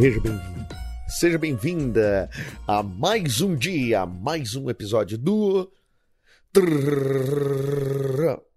Seja 0.00 0.18
bem-vindo. 0.18 0.74
Seja 1.08 1.38
bem-vinda 1.38 2.30
a 2.66 2.82
mais 2.82 3.42
um 3.42 3.54
dia, 3.54 4.06
mais 4.06 4.56
um 4.56 4.70
episódio 4.70 5.18
do 5.18 5.70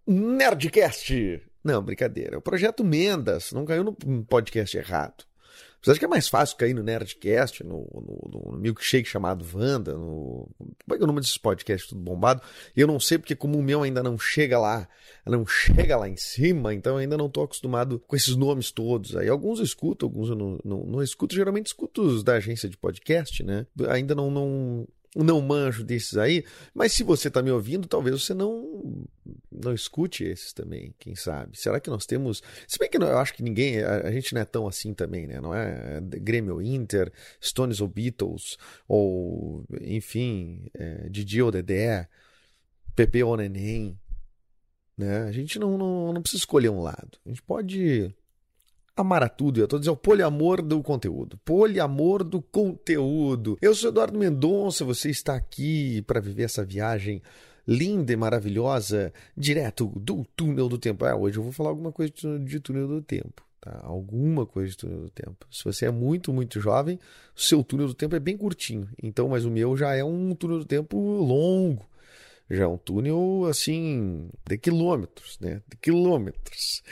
Nerdcast. 0.08 1.42
Não, 1.62 1.84
brincadeira. 1.84 2.38
O 2.38 2.42
projeto 2.42 2.82
Mendas 2.82 3.52
não 3.52 3.66
caiu 3.66 3.84
no 3.84 3.94
podcast 4.24 4.78
errado. 4.78 5.26
Você 5.84 5.92
acha 5.92 6.00
que 6.00 6.06
é 6.06 6.08
mais 6.08 6.30
fácil 6.30 6.56
cair 6.56 6.74
no 6.74 6.82
Nerdcast, 6.82 7.62
no, 7.62 7.86
no, 7.94 8.52
no 8.52 8.58
milkshake 8.58 9.08
chamado 9.08 9.46
Wanda, 9.54 9.94
no. 9.94 10.50
Como 10.58 10.94
é 10.94 10.96
que 10.96 11.02
é 11.02 11.04
o 11.04 11.08
nome 11.08 11.20
desses 11.20 11.38
podcasts 11.38 11.90
tudo 11.90 12.00
bombado? 12.00 12.42
Eu 12.74 12.88
não 12.88 13.02
sei 13.02 13.18
porque, 13.18 13.36
como 13.36 13.60
o 13.60 13.62
meu 13.62 13.84
ainda 13.84 14.02
não 14.02 14.18
chega 14.18 14.58
lá, 14.58 14.88
não 15.26 15.46
chega 15.46 15.98
lá 15.98 16.08
em 16.08 16.16
cima, 16.16 16.74
então 16.74 16.94
eu 16.94 17.00
ainda 17.00 17.18
não 17.18 17.26
estou 17.26 17.44
acostumado 17.44 18.00
com 18.08 18.16
esses 18.16 18.34
nomes 18.34 18.72
todos. 18.72 19.18
Aí 19.18 19.28
alguns 19.28 19.60
eu 19.60 19.66
escuto, 19.66 20.06
alguns 20.06 20.30
eu 20.30 20.36
não, 20.38 20.58
não, 20.64 20.86
não 20.86 21.04
escuto. 21.04 21.36
Geralmente 21.36 21.68
escuto 21.68 22.02
os 22.02 22.24
da 22.24 22.36
agência 22.36 22.70
de 22.70 22.78
podcast, 22.78 23.44
né? 23.44 23.68
Ainda 23.90 24.16
não, 24.16 24.32
não, 24.32 24.88
não 25.16 25.42
manjo 25.42 25.84
desses 25.84 26.18
aí, 26.18 26.44
mas 26.74 26.94
se 26.94 27.04
você 27.04 27.28
está 27.28 27.42
me 27.42 27.52
ouvindo, 27.52 27.88
talvez 27.88 28.22
você 28.22 28.34
não 28.34 29.06
não 29.52 29.74
escute 29.74 30.24
esses 30.24 30.54
também, 30.54 30.94
quem 30.98 31.16
sabe. 31.16 31.58
Será 31.58 31.80
que 31.80 31.90
nós 31.90 32.06
temos. 32.06 32.42
Se 32.68 32.80
bem 32.80 32.90
que 32.90 32.98
não, 32.98 33.08
eu 33.08 33.18
acho 33.18 33.34
que 33.34 33.44
ninguém. 33.44 33.82
A, 33.84 34.08
a, 34.08 34.12
gente 34.12 34.34
não 34.34 34.42
é 34.42 34.46
tão 34.46 34.68
assim 34.68 34.94
também, 34.94 35.28
né? 35.28 35.40
Não 35.40 35.54
é 35.54 36.02
Grêmio 36.02 36.62
Inter, 36.62 37.12
Stones 37.42 37.80
ou 37.80 37.88
Beatles, 37.88 38.58
ou 38.88 39.66
enfim, 39.82 40.66
é, 40.74 41.08
Didi 41.10 41.42
ou 41.42 41.52
Dedé, 41.52 42.08
Pepe 42.96 43.24
ou 43.24 43.38
Neném. 43.38 44.00
Né? 44.98 45.24
A 45.24 45.32
gente 45.32 45.58
não, 45.58 45.78
não, 45.78 46.14
não 46.14 46.22
precisa 46.22 46.42
escolher 46.42 46.70
um 46.70 46.82
lado. 46.82 47.18
A 47.26 47.30
gente 47.30 47.42
pode 47.42 48.14
amar 48.96 49.24
a 49.24 49.30
tudo. 49.30 49.60
Eu 49.60 49.66
estou 49.66 49.80
dizendo 49.80 49.96
o 49.96 49.98
poliamor 49.98 50.62
do 50.62 50.82
conteúdo. 50.82 51.38
Poliamor 51.44 52.24
do 52.24 52.42
conteúdo. 52.42 53.58
Eu 53.62 53.74
sou 53.74 53.90
Eduardo 53.90 54.18
Mendonça, 54.18 54.86
você 54.86 55.10
está 55.10 55.36
aqui 55.36 56.02
para 56.04 56.20
viver 56.20 56.44
essa 56.44 56.64
viagem 56.64 57.22
linda 57.68 58.12
e 58.12 58.16
maravilhosa, 58.16 59.14
direto 59.36 59.88
do 59.96 60.26
túnel 60.36 60.68
do 60.68 60.78
tempo. 60.78 61.06
Ah, 61.06 61.16
hoje 61.16 61.38
eu 61.38 61.44
vou 61.44 61.52
falar 61.52 61.70
alguma 61.70 61.92
coisa 61.92 62.12
de 62.44 62.60
túnel 62.60 62.88
do 62.88 63.02
tempo. 63.02 63.44
Tá? 63.60 63.80
Alguma 63.84 64.46
coisa 64.46 64.72
de 64.72 64.78
túnel 64.78 65.02
do 65.02 65.10
tempo. 65.10 65.48
Se 65.50 65.64
você 65.64 65.86
é 65.86 65.92
muito, 65.92 66.34
muito 66.34 66.60
jovem, 66.60 67.00
seu 67.36 67.64
túnel 67.64 67.88
do 67.88 67.94
tempo 67.94 68.16
é 68.16 68.20
bem 68.20 68.36
curtinho. 68.36 68.90
Então, 69.02 69.30
mas 69.30 69.46
o 69.46 69.52
meu 69.52 69.78
já 69.78 69.96
é 69.96 70.04
um 70.04 70.36
túnel 70.36 70.60
do 70.60 70.66
tempo 70.66 70.98
longo. 70.98 71.86
Já 72.50 72.64
é 72.64 72.68
um 72.68 72.78
túnel 72.78 73.46
assim 73.50 74.30
de 74.48 74.58
quilômetros, 74.58 75.40
né? 75.40 75.62
De 75.70 75.78
quilômetros 75.78 76.84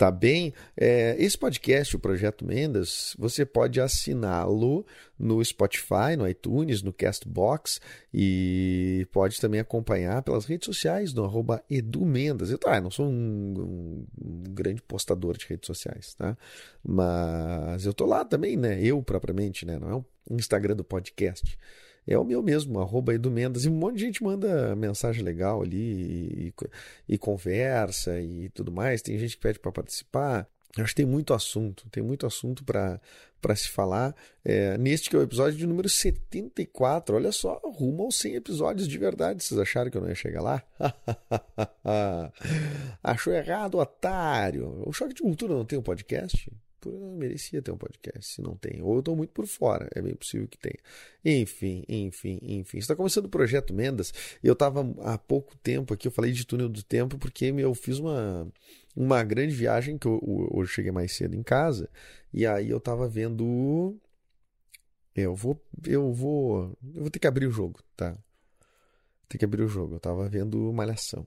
tá 0.00 0.10
bem? 0.10 0.54
É, 0.74 1.14
esse 1.18 1.36
podcast, 1.36 1.94
o 1.94 1.98
Projeto 1.98 2.42
Mendas, 2.42 3.14
você 3.18 3.44
pode 3.44 3.82
assiná-lo 3.82 4.86
no 5.18 5.44
Spotify, 5.44 6.16
no 6.16 6.26
iTunes, 6.26 6.82
no 6.82 6.90
Castbox 6.90 7.82
e 8.12 9.06
pode 9.12 9.38
também 9.38 9.60
acompanhar 9.60 10.22
pelas 10.22 10.46
redes 10.46 10.64
sociais 10.64 11.12
no 11.12 11.22
arroba 11.22 11.62
edumendas. 11.68 12.50
Eu 12.50 12.56
tá, 12.56 12.80
não 12.80 12.90
sou 12.90 13.04
um, 13.04 13.54
um, 13.58 14.06
um, 14.24 14.42
grande 14.54 14.80
postador 14.80 15.36
de 15.36 15.44
redes 15.44 15.66
sociais, 15.66 16.14
tá? 16.14 16.34
Mas 16.82 17.84
eu 17.84 17.92
tô 17.92 18.06
lá 18.06 18.24
também, 18.24 18.56
né? 18.56 18.82
Eu 18.82 19.02
propriamente, 19.02 19.66
né? 19.66 19.78
Não 19.78 19.90
é 19.90 19.94
o 19.96 20.04
Instagram 20.30 20.76
do 20.76 20.84
podcast 20.84 21.58
é 22.06 22.18
o 22.18 22.24
meu 22.24 22.42
mesmo, 22.42 22.80
arroba 22.80 23.14
Edu 23.14 23.30
Mendes. 23.30 23.64
E 23.64 23.68
um 23.68 23.74
monte 23.74 23.96
de 23.96 24.04
gente 24.06 24.22
manda 24.22 24.74
mensagem 24.74 25.22
legal 25.22 25.62
ali 25.62 26.52
e, 26.52 26.54
e, 27.08 27.18
conversa 27.18 28.20
e 28.20 28.48
tudo 28.50 28.72
mais. 28.72 29.02
Tem 29.02 29.18
gente 29.18 29.36
que 29.36 29.42
pede 29.42 29.58
para 29.58 29.72
participar. 29.72 30.48
Acho 30.78 30.88
que 30.88 31.02
tem 31.02 31.06
muito 31.06 31.34
assunto, 31.34 31.88
tem 31.90 32.02
muito 32.02 32.26
assunto 32.26 32.64
para 32.64 33.00
se 33.56 33.68
falar. 33.68 34.14
É, 34.44 34.78
neste 34.78 35.10
que 35.10 35.16
é 35.16 35.18
o 35.18 35.22
episódio 35.22 35.58
de 35.58 35.66
número 35.66 35.88
74, 35.88 37.16
olha 37.16 37.32
só, 37.32 37.60
rumo 37.64 38.04
aos 38.04 38.16
100 38.16 38.34
episódios 38.36 38.86
de 38.86 38.96
verdade. 38.96 39.42
Vocês 39.42 39.58
acharam 39.58 39.90
que 39.90 39.96
eu 39.96 40.00
não 40.00 40.08
ia 40.08 40.14
chegar 40.14 40.42
lá? 40.42 40.62
Achou 43.02 43.32
errado, 43.32 43.78
otário. 43.78 44.82
O 44.86 44.92
Choque 44.92 45.14
de 45.14 45.22
Cultura 45.22 45.54
não 45.54 45.64
tem 45.64 45.78
um 45.78 45.82
podcast? 45.82 46.50
Merecia 46.88 47.60
ter 47.60 47.70
um 47.70 47.76
podcast, 47.76 48.34
se 48.34 48.40
não 48.40 48.56
tem. 48.56 48.80
Ou 48.82 48.94
eu 48.94 48.98
estou 49.00 49.16
muito 49.16 49.30
por 49.32 49.46
fora, 49.46 49.88
é 49.94 50.00
bem 50.00 50.14
possível 50.14 50.48
que 50.48 50.56
tenha. 50.56 50.78
Enfim, 51.24 51.84
enfim, 51.88 52.38
enfim. 52.42 52.78
Está 52.78 52.96
começando 52.96 53.26
o 53.26 53.28
projeto 53.28 53.74
Mendas. 53.74 54.12
Eu 54.42 54.54
estava 54.54 54.80
há 55.02 55.18
pouco 55.18 55.56
tempo 55.58 55.92
aqui, 55.92 56.08
eu 56.08 56.12
falei 56.12 56.32
de 56.32 56.46
túnel 56.46 56.68
do 56.68 56.82
tempo, 56.82 57.18
porque 57.18 57.46
eu 57.46 57.74
fiz 57.74 57.98
uma, 57.98 58.50
uma 58.96 59.22
grande 59.22 59.54
viagem, 59.54 59.98
que 59.98 60.06
eu, 60.06 60.20
hoje 60.52 60.72
cheguei 60.72 60.92
mais 60.92 61.12
cedo 61.12 61.34
em 61.34 61.42
casa, 61.42 61.90
e 62.32 62.46
aí 62.46 62.70
eu 62.70 62.78
estava 62.78 63.08
vendo. 63.08 63.98
Eu 65.14 65.34
vou. 65.34 65.60
Eu 65.86 66.12
vou. 66.12 66.78
Eu 66.94 67.02
vou 67.02 67.10
ter 67.10 67.18
que 67.18 67.26
abrir 67.26 67.46
o 67.46 67.50
jogo, 67.50 67.80
tá? 67.96 68.16
Tem 69.28 69.38
que 69.38 69.44
abrir 69.44 69.62
o 69.62 69.68
jogo. 69.68 69.94
Eu 69.94 69.98
estava 69.98 70.28
vendo 70.28 70.72
Malhação. 70.72 71.26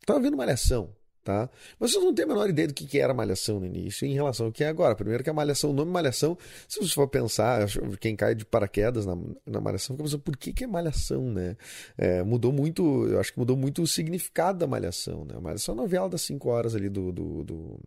Estava 0.00 0.20
vendo 0.20 0.36
Malhação. 0.36 0.94
Tá? 1.30 1.48
Mas 1.78 1.92
vocês 1.92 2.02
não 2.02 2.12
têm 2.12 2.24
a 2.24 2.28
menor 2.28 2.50
ideia 2.50 2.66
do 2.66 2.74
que 2.74 2.98
era 2.98 3.14
Malhação 3.14 3.60
no 3.60 3.66
início 3.66 4.04
em 4.04 4.14
relação 4.14 4.46
ao 4.46 4.52
que 4.52 4.64
é 4.64 4.68
agora. 4.68 4.96
Primeiro 4.96 5.22
que 5.22 5.30
a 5.30 5.32
Malhação, 5.32 5.70
o 5.70 5.72
nome 5.72 5.88
Malhação, 5.88 6.36
se 6.66 6.80
você 6.80 6.92
for 6.92 7.06
pensar, 7.06 7.68
quem 8.00 8.16
cai 8.16 8.34
de 8.34 8.44
paraquedas 8.44 9.06
na, 9.06 9.16
na 9.46 9.60
Malhação 9.60 9.94
fica 9.94 10.02
pensando, 10.02 10.22
por 10.22 10.36
que, 10.36 10.52
que 10.52 10.64
é 10.64 10.66
Malhação, 10.66 11.30
né? 11.30 11.56
É, 11.96 12.24
mudou 12.24 12.50
muito, 12.52 13.06
eu 13.06 13.20
acho 13.20 13.32
que 13.32 13.38
mudou 13.38 13.56
muito 13.56 13.80
o 13.80 13.86
significado 13.86 14.58
da 14.58 14.66
Malhação, 14.66 15.24
né? 15.24 15.36
A 15.36 15.40
Malhação 15.40 15.72
é 15.72 15.76
uma 15.76 15.82
novela 15.84 16.08
das 16.08 16.22
5 16.22 16.48
horas 16.48 16.74
ali 16.74 16.88
do, 16.88 17.12
do, 17.12 17.44
do 17.44 17.80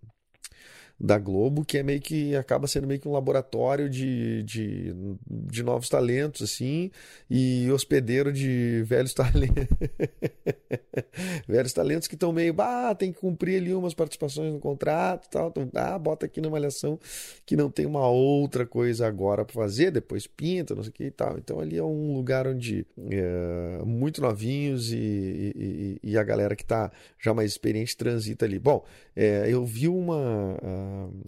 da 1.03 1.17
Globo, 1.17 1.65
que 1.65 1.77
é 1.77 1.83
meio 1.83 1.99
que 1.99 2.33
acaba 2.33 2.65
sendo 2.65 2.87
meio 2.87 2.97
que 2.97 3.09
um 3.09 3.11
laboratório 3.11 3.89
de, 3.89 4.41
de, 4.43 4.95
de 5.29 5.61
novos 5.61 5.89
talentos, 5.89 6.41
assim, 6.41 6.89
e 7.29 7.69
hospedeiro 7.71 8.31
de 8.31 8.83
velhos 8.85 9.11
talentos. 9.13 9.67
velhos 11.45 11.73
talentos 11.73 12.07
que 12.07 12.15
estão 12.15 12.31
meio, 12.31 12.55
ah, 12.59 12.95
tem 12.95 13.11
que 13.11 13.19
cumprir 13.19 13.57
ali 13.57 13.73
umas 13.73 13.93
participações 13.93 14.53
no 14.53 14.59
contrato 14.59 15.27
tal. 15.29 15.49
Então, 15.49 15.69
ah, 15.75 15.99
bota 15.99 16.25
aqui 16.25 16.39
na 16.39 16.49
malhação 16.49 16.97
que 17.45 17.57
não 17.57 17.69
tem 17.69 17.85
uma 17.85 18.07
outra 18.07 18.65
coisa 18.65 19.05
agora 19.05 19.43
para 19.43 19.53
fazer, 19.53 19.91
depois 19.91 20.25
pinta, 20.25 20.73
não 20.73 20.83
sei 20.83 20.89
o 20.89 20.93
que 20.93 21.03
e 21.03 21.11
tal. 21.11 21.37
Então 21.37 21.59
ali 21.59 21.77
é 21.77 21.83
um 21.83 22.13
lugar 22.13 22.47
onde 22.47 22.85
é, 23.09 23.81
muito 23.85 24.21
novinhos 24.21 24.91
e, 24.93 24.95
e, 24.95 25.99
e, 26.01 26.17
a 26.17 26.23
galera 26.23 26.55
que 26.55 26.63
está 26.63 26.91
já 27.19 27.33
mais 27.33 27.51
experiente 27.51 27.97
transita 27.97 28.45
ali. 28.45 28.57
Bom, 28.57 28.85
é, 29.15 29.47
eu 29.49 29.65
vi 29.65 29.87
uma. 29.87 30.57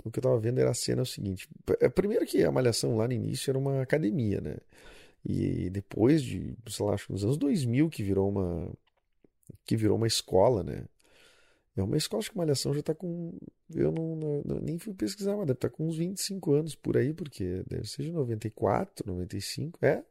O 0.03 0.11
que 0.11 0.19
eu 0.19 0.21
estava 0.21 0.39
vendo 0.39 0.59
era 0.59 0.71
a 0.71 0.73
cena 0.73 1.01
o 1.01 1.05
seguinte: 1.05 1.47
é, 1.79 1.89
primeiro 1.89 2.25
que 2.25 2.43
a 2.43 2.51
Malhação 2.51 2.95
lá 2.97 3.07
no 3.07 3.13
início 3.13 3.51
era 3.51 3.57
uma 3.57 3.81
academia, 3.81 4.41
né? 4.41 4.57
E 5.25 5.69
depois 5.69 6.21
de, 6.21 6.55
sei 6.67 6.85
lá, 6.85 6.93
acho 6.93 7.07
que 7.07 7.13
nos 7.13 7.23
anos 7.23 7.37
2000 7.37 7.89
que 7.89 8.03
virou 8.03 8.29
uma 8.29 8.71
que 9.65 9.75
virou 9.75 9.97
uma 9.97 10.07
escola, 10.07 10.63
né? 10.63 10.85
É 11.75 11.83
uma 11.83 11.97
escola 11.97 12.23
que 12.23 12.31
a 12.31 12.37
Malhação 12.37 12.73
já 12.73 12.79
está 12.79 12.95
com. 12.95 13.37
Eu 13.73 13.91
não, 13.91 14.15
não, 14.15 14.59
nem 14.61 14.77
fui 14.77 14.93
pesquisar, 14.93 15.35
mas 15.35 15.45
deve 15.45 15.57
estar 15.57 15.69
tá 15.69 15.75
com 15.75 15.87
uns 15.87 15.97
25 15.97 16.53
anos 16.53 16.75
por 16.75 16.95
aí, 16.95 17.13
porque 17.13 17.63
deve 17.67 17.85
ser 17.85 18.03
de 18.03 18.11
94, 18.11 19.05
95. 19.05 19.85
É, 19.85 20.03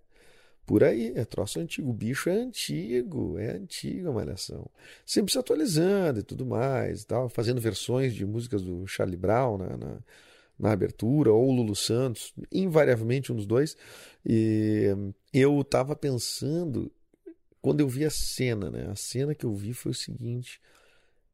por 0.66 0.82
aí, 0.82 1.12
é 1.14 1.24
troço 1.24 1.60
antigo. 1.60 1.90
O 1.90 1.92
bicho 1.92 2.30
é 2.30 2.32
antigo, 2.32 3.38
é 3.38 3.52
antigo 3.52 4.08
a 4.08 4.12
Malhação. 4.12 4.66
Sempre 5.04 5.32
se 5.32 5.38
atualizando 5.38 6.20
e 6.20 6.22
tudo 6.22 6.46
mais, 6.46 7.02
e 7.02 7.06
tal, 7.06 7.28
fazendo 7.28 7.60
versões 7.60 8.14
de 8.14 8.24
músicas 8.24 8.62
do 8.62 8.86
Charlie 8.86 9.16
Brown 9.16 9.58
na, 9.58 9.76
na, 9.76 9.98
na 10.58 10.72
abertura, 10.72 11.32
ou 11.32 11.50
Lulu 11.50 11.76
Santos, 11.76 12.32
invariavelmente 12.50 13.30
um 13.30 13.36
dos 13.36 13.46
dois. 13.46 13.76
E 14.24 14.88
eu 15.32 15.60
estava 15.60 15.94
pensando, 15.94 16.90
quando 17.60 17.80
eu 17.80 17.88
vi 17.88 18.04
a 18.04 18.10
cena, 18.10 18.70
né? 18.70 18.88
A 18.90 18.96
cena 18.96 19.34
que 19.34 19.44
eu 19.44 19.52
vi 19.52 19.74
foi 19.74 19.92
o 19.92 19.94
seguinte: 19.94 20.60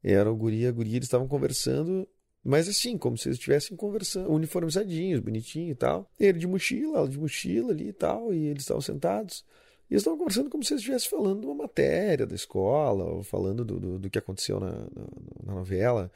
era 0.02 0.30
o 0.30 0.36
guri 0.36 0.62
e 0.62 0.66
a 0.66 0.72
guria, 0.72 0.96
eles 0.96 1.06
estavam 1.06 1.28
conversando 1.28 2.08
mas 2.42 2.68
assim, 2.68 2.96
como 2.96 3.18
se 3.18 3.28
eles 3.28 3.38
estivessem 3.38 3.76
conversando, 3.76 4.30
uniformizadinhos, 4.30 5.20
bonitinho 5.20 5.72
e 5.72 5.74
tal. 5.74 6.10
Ele 6.18 6.38
de 6.38 6.46
mochila, 6.46 6.98
ela 6.98 7.08
de 7.08 7.18
mochila 7.18 7.72
ali 7.72 7.88
e 7.88 7.92
tal, 7.92 8.32
e 8.32 8.46
eles 8.46 8.62
estavam 8.62 8.80
sentados. 8.80 9.44
E 9.90 9.94
eles 9.94 10.02
estavam 10.02 10.18
conversando 10.18 10.48
como 10.48 10.64
se 10.64 10.72
eles 10.72 10.80
estivessem 10.80 11.10
falando 11.10 11.40
de 11.40 11.46
uma 11.46 11.54
matéria 11.54 12.26
da 12.26 12.34
escola, 12.34 13.04
ou 13.04 13.22
falando 13.22 13.64
do, 13.64 13.78
do, 13.78 13.98
do 13.98 14.10
que 14.10 14.18
aconteceu 14.18 14.58
na, 14.58 14.70
na, 14.70 15.06
na 15.44 15.54
novela. 15.54 16.10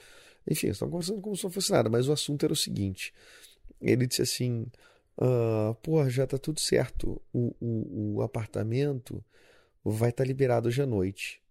Enfim, 0.48 0.68
eles 0.68 0.76
estavam 0.76 0.92
conversando 0.92 1.20
como 1.20 1.36
se 1.36 1.44
não 1.44 1.50
fosse 1.50 1.72
nada, 1.72 1.90
mas 1.90 2.08
o 2.08 2.12
assunto 2.12 2.44
era 2.44 2.52
o 2.52 2.56
seguinte. 2.56 3.12
Ele 3.80 4.06
disse 4.06 4.22
assim: 4.22 4.66
uh, 5.18 5.74
Pô, 5.82 6.08
já 6.08 6.26
tá 6.26 6.38
tudo 6.38 6.58
certo. 6.60 7.20
O, 7.32 7.54
o, 7.60 8.14
o 8.16 8.22
apartamento 8.22 9.22
vai 9.84 10.08
estar 10.08 10.24
tá 10.24 10.26
liberado 10.26 10.68
hoje 10.68 10.80
à 10.80 10.86
noite. 10.86 11.43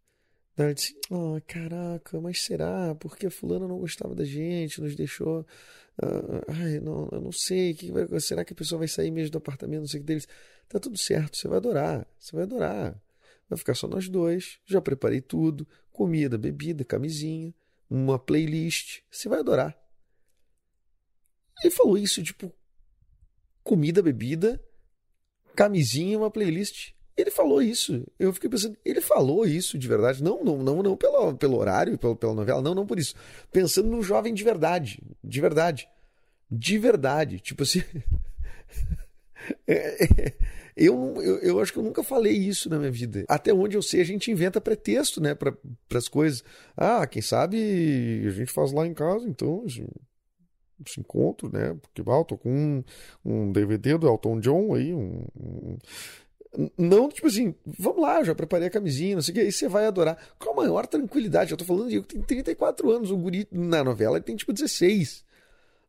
Daí 0.55 0.67
ele 0.67 0.73
disse: 0.75 0.95
Oh, 1.09 1.39
caraca, 1.47 2.19
mas 2.21 2.43
será? 2.43 2.95
Porque 2.95 3.29
fulano 3.29 3.67
não 3.67 3.79
gostava 3.79 4.13
da 4.13 4.23
gente, 4.23 4.81
nos 4.81 4.95
deixou. 4.95 5.41
Uh, 6.01 6.41
ai, 6.47 6.79
não, 6.79 7.09
eu 7.11 7.21
não 7.21 7.31
sei. 7.31 7.73
Que 7.73 7.91
vai, 7.91 8.19
será 8.19 8.45
que 8.45 8.53
a 8.53 8.55
pessoa 8.55 8.79
vai 8.79 8.87
sair 8.87 9.11
mesmo 9.11 9.31
do 9.31 9.37
apartamento? 9.37 9.81
Não 9.81 9.87
sei 9.87 9.99
o 9.99 10.03
que 10.03 10.07
deles. 10.07 10.27
Tá 10.67 10.79
tudo 10.79 10.97
certo, 10.97 11.37
você 11.37 11.47
vai 11.47 11.57
adorar, 11.57 12.07
você 12.17 12.35
vai 12.35 12.43
adorar. 12.43 13.01
Vai 13.49 13.57
ficar 13.57 13.75
só 13.75 13.87
nós 13.87 14.09
dois, 14.09 14.59
já 14.65 14.81
preparei 14.81 15.21
tudo, 15.21 15.67
comida, 15.91 16.37
bebida, 16.37 16.83
camisinha, 16.83 17.53
uma 17.89 18.17
playlist, 18.17 19.01
você 19.11 19.29
vai 19.29 19.39
adorar. 19.39 19.77
Ele 21.63 21.71
falou 21.71 21.97
isso, 21.97 22.23
tipo, 22.23 22.51
comida, 23.63 24.01
bebida, 24.01 24.63
camisinha, 25.55 26.17
uma 26.17 26.31
playlist. 26.31 26.92
Ele 27.15 27.29
falou 27.29 27.61
isso. 27.61 28.03
Eu 28.17 28.33
fiquei 28.33 28.49
pensando, 28.49 28.77
ele 28.83 29.01
falou 29.01 29.45
isso 29.45 29.77
de 29.77 29.87
verdade. 29.87 30.23
Não, 30.23 30.43
não, 30.43 30.57
não, 30.57 30.81
não 30.81 30.97
pelo, 30.97 31.35
pelo 31.35 31.57
horário, 31.57 31.97
pelo, 31.97 32.15
pela 32.15 32.33
novela, 32.33 32.61
não, 32.61 32.73
não 32.73 32.85
por 32.85 32.97
isso. 32.97 33.13
Pensando 33.51 33.89
no 33.89 34.01
jovem 34.01 34.33
de 34.33 34.43
verdade. 34.43 35.01
De 35.23 35.39
verdade. 35.39 35.87
De 36.49 36.77
verdade. 36.77 37.39
Tipo 37.39 37.63
assim. 37.63 37.83
É, 39.67 40.05
é, 40.05 40.33
eu, 40.75 41.21
eu, 41.21 41.37
eu, 41.39 41.59
acho 41.59 41.73
que 41.73 41.77
eu 41.77 41.83
nunca 41.83 42.01
falei 42.01 42.33
isso 42.33 42.69
na 42.69 42.79
minha 42.79 42.89
vida. 42.89 43.25
Até 43.27 43.53
onde 43.53 43.75
eu 43.75 43.81
sei, 43.81 43.99
a 43.99 44.05
gente 44.05 44.31
inventa 44.31 44.61
pretexto, 44.61 45.19
né, 45.21 45.35
para 45.35 45.53
as 45.93 46.07
coisas. 46.07 46.43
Ah, 46.77 47.05
quem 47.05 47.21
sabe 47.21 48.23
a 48.25 48.31
gente 48.31 48.53
faz 48.53 48.71
lá 48.71 48.87
em 48.87 48.93
casa, 48.93 49.27
então, 49.27 49.65
esse, 49.65 49.85
encontro, 50.97 51.51
né? 51.51 51.77
Porque, 51.81 52.01
ah, 52.09 52.19
eu 52.19 52.25
tô 52.25 52.37
com 52.37 52.49
um, 52.49 52.83
um 53.23 53.51
DVD 53.51 53.97
do 53.97 54.07
Elton 54.07 54.39
John 54.39 54.73
aí, 54.73 54.93
um 54.93 55.77
não, 56.77 57.09
tipo 57.09 57.27
assim, 57.27 57.55
vamos 57.65 58.01
lá, 58.01 58.23
já 58.23 58.35
preparei 58.35 58.67
a 58.67 58.71
camisinha, 58.71 59.15
não 59.15 59.21
sei 59.21 59.31
o 59.31 59.35
que, 59.35 59.41
aí 59.41 59.51
você 59.51 59.67
vai 59.67 59.85
adorar. 59.85 60.17
Com 60.37 60.51
a 60.51 60.55
maior 60.55 60.85
tranquilidade. 60.85 61.51
Eu 61.51 61.57
tô 61.57 61.65
falando 61.65 61.89
de 61.89 61.95
eu 61.95 62.03
que 62.03 62.13
tenho 62.13 62.23
34 62.23 62.91
anos, 62.91 63.11
o 63.11 63.17
guri 63.17 63.47
na 63.51 63.83
novela 63.83 64.17
ele 64.17 64.23
tem 64.23 64.35
tipo 64.35 64.53
16 64.53 65.25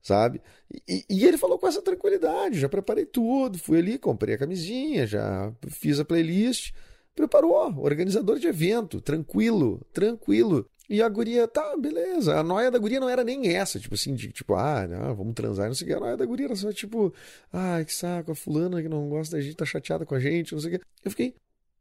sabe? 0.05 0.43
E, 0.87 1.03
e, 1.09 1.25
ele 1.25 1.39
falou 1.39 1.59
com 1.59 1.67
essa 1.67 1.81
tranquilidade, 1.81 2.61
já 2.61 2.69
preparei 2.69 3.07
tudo, 3.07 3.59
fui 3.59 3.79
ali, 3.79 3.99
comprei 3.99 4.35
a 4.35 4.39
camisinha, 4.39 5.07
já 5.07 5.51
fiz 5.67 5.99
a 5.99 6.05
playlist, 6.05 6.75
preparou, 7.15 7.79
organizador 7.79 8.39
de 8.39 8.47
evento, 8.47 9.01
tranquilo, 9.01 9.81
tranquilo. 9.95 10.69
E 10.89 11.01
a 11.03 11.09
guria, 11.09 11.49
tá, 11.49 11.77
beleza. 11.79 12.39
A 12.39 12.43
noia 12.43 12.71
da 12.71 12.79
guria 12.79 13.01
não 13.01 13.09
era 13.09 13.25
nem 13.25 13.55
essa, 13.55 13.81
tipo 13.81 13.95
assim, 13.95 14.15
de 14.15 14.31
tipo, 14.31 14.55
ah, 14.55 14.87
não, 14.87 15.15
vamos 15.15 15.35
transar, 15.35 15.67
não 15.67 15.75
sei 15.75 15.87
o 15.87 15.89
que. 15.89 15.95
A 15.95 16.01
noia 16.01 16.17
da 16.17 16.27
guria 16.27 16.47
era 16.47 16.57
só 16.57 16.73
tipo, 16.73 17.13
ah, 17.53 17.83
que 17.85 17.95
saco, 17.95 18.33
a 18.33 18.35
fulana 18.35 18.83
que 18.83 18.89
não 18.89 19.09
gosta 19.09 19.37
da 19.37 19.43
gente 19.43 19.57
tá 19.57 19.65
chateada 19.65 20.05
com 20.05 20.15
a 20.15 20.21
gente, 20.21 20.53
não 20.53 20.61
sei 20.61 20.75
o 20.75 20.79
que. 20.79 20.85
Eu 21.05 21.11
fiquei, 21.11 21.35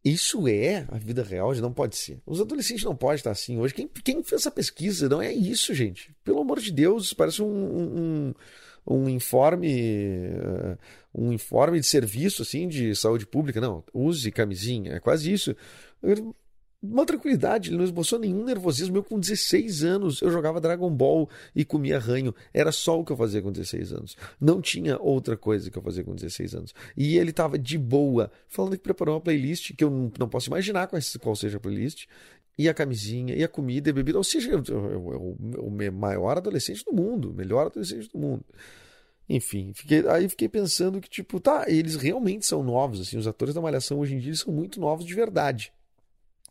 isso 0.03 0.47
é 0.47 0.85
a 0.89 0.97
vida 0.97 1.23
real? 1.23 1.55
Não 1.55 1.71
pode 1.71 1.95
ser. 1.95 2.19
Os 2.25 2.41
adolescentes 2.41 2.83
não 2.83 2.95
podem 2.95 3.15
estar 3.15 3.31
assim 3.31 3.57
hoje. 3.57 3.73
Quem, 3.73 3.87
quem 3.87 4.21
fez 4.21 4.41
essa 4.41 4.51
pesquisa? 4.51 5.07
Não 5.07 5.21
é 5.21 5.31
isso, 5.31 5.73
gente. 5.73 6.13
Pelo 6.23 6.41
amor 6.41 6.59
de 6.59 6.71
Deus, 6.71 7.13
parece 7.13 7.41
um, 7.41 7.47
um, 7.47 8.33
um 8.85 9.09
informe 9.09 10.29
uh, 10.39 10.77
um 11.15 11.31
informe 11.31 11.79
de 11.79 11.85
serviço 11.85 12.41
assim 12.41 12.67
de 12.67 12.93
saúde 12.95 13.25
pública. 13.25 13.61
Não, 13.61 13.81
use 13.93 14.29
camisinha. 14.29 14.93
É 14.93 14.99
quase 14.99 15.31
isso 15.31 15.55
uma 16.83 17.05
tranquilidade, 17.05 17.69
ele 17.69 17.77
não 17.77 17.85
esboçou 17.85 18.19
nenhum 18.19 18.43
nervosismo. 18.43 18.97
Eu, 18.97 19.03
com 19.03 19.17
16 19.17 19.85
anos, 19.85 20.21
eu 20.21 20.29
jogava 20.29 20.59
Dragon 20.59 20.91
Ball 20.91 21.29
e 21.55 21.63
comia 21.63 21.97
ranho. 21.97 22.35
Era 22.53 22.73
só 22.73 22.99
o 22.99 23.05
que 23.05 23.13
eu 23.13 23.17
fazia 23.17 23.41
com 23.41 23.51
16 23.51 23.93
anos. 23.93 24.17
Não 24.39 24.61
tinha 24.61 24.99
outra 24.99 25.37
coisa 25.37 25.71
que 25.71 25.77
eu 25.77 25.81
fazia 25.81 26.03
com 26.03 26.13
16 26.13 26.55
anos. 26.55 26.75
E 26.97 27.17
ele 27.17 27.29
estava 27.29 27.57
de 27.57 27.77
boa, 27.77 28.29
falando 28.49 28.73
que 28.73 28.83
preparou 28.83 29.15
uma 29.15 29.21
playlist 29.21 29.73
que 29.73 29.83
eu 29.83 30.11
não 30.19 30.27
posso 30.27 30.49
imaginar 30.49 30.89
qual 31.21 31.35
seja 31.35 31.55
a 31.55 31.59
playlist. 31.59 32.05
E 32.57 32.69
a 32.69 32.73
camisinha, 32.73 33.33
e 33.33 33.43
a 33.43 33.47
comida, 33.47 33.89
e 33.89 33.91
a 33.91 33.93
bebida. 33.93 34.17
Ou 34.17 34.23
seja, 34.23 34.51
eu, 34.51 34.61
eu, 34.67 35.37
eu, 35.55 35.63
o 35.63 35.91
maior 35.91 36.37
adolescente 36.37 36.83
do 36.83 36.93
mundo, 36.93 37.33
melhor 37.33 37.67
adolescente 37.67 38.09
do 38.11 38.19
mundo. 38.19 38.43
Enfim, 39.27 39.71
fiquei, 39.73 40.07
aí 40.07 40.27
fiquei 40.27 40.49
pensando 40.49 40.99
que, 40.99 41.09
tipo, 41.09 41.39
tá, 41.39 41.63
eles 41.67 41.95
realmente 41.95 42.45
são 42.45 42.61
novos, 42.61 42.99
assim, 42.99 43.17
os 43.17 43.25
atores 43.25 43.55
da 43.55 43.61
Malhação 43.61 43.99
hoje 43.99 44.13
em 44.13 44.19
dia 44.19 44.35
são 44.35 44.53
muito 44.53 44.81
novos 44.81 45.05
de 45.05 45.15
verdade 45.15 45.71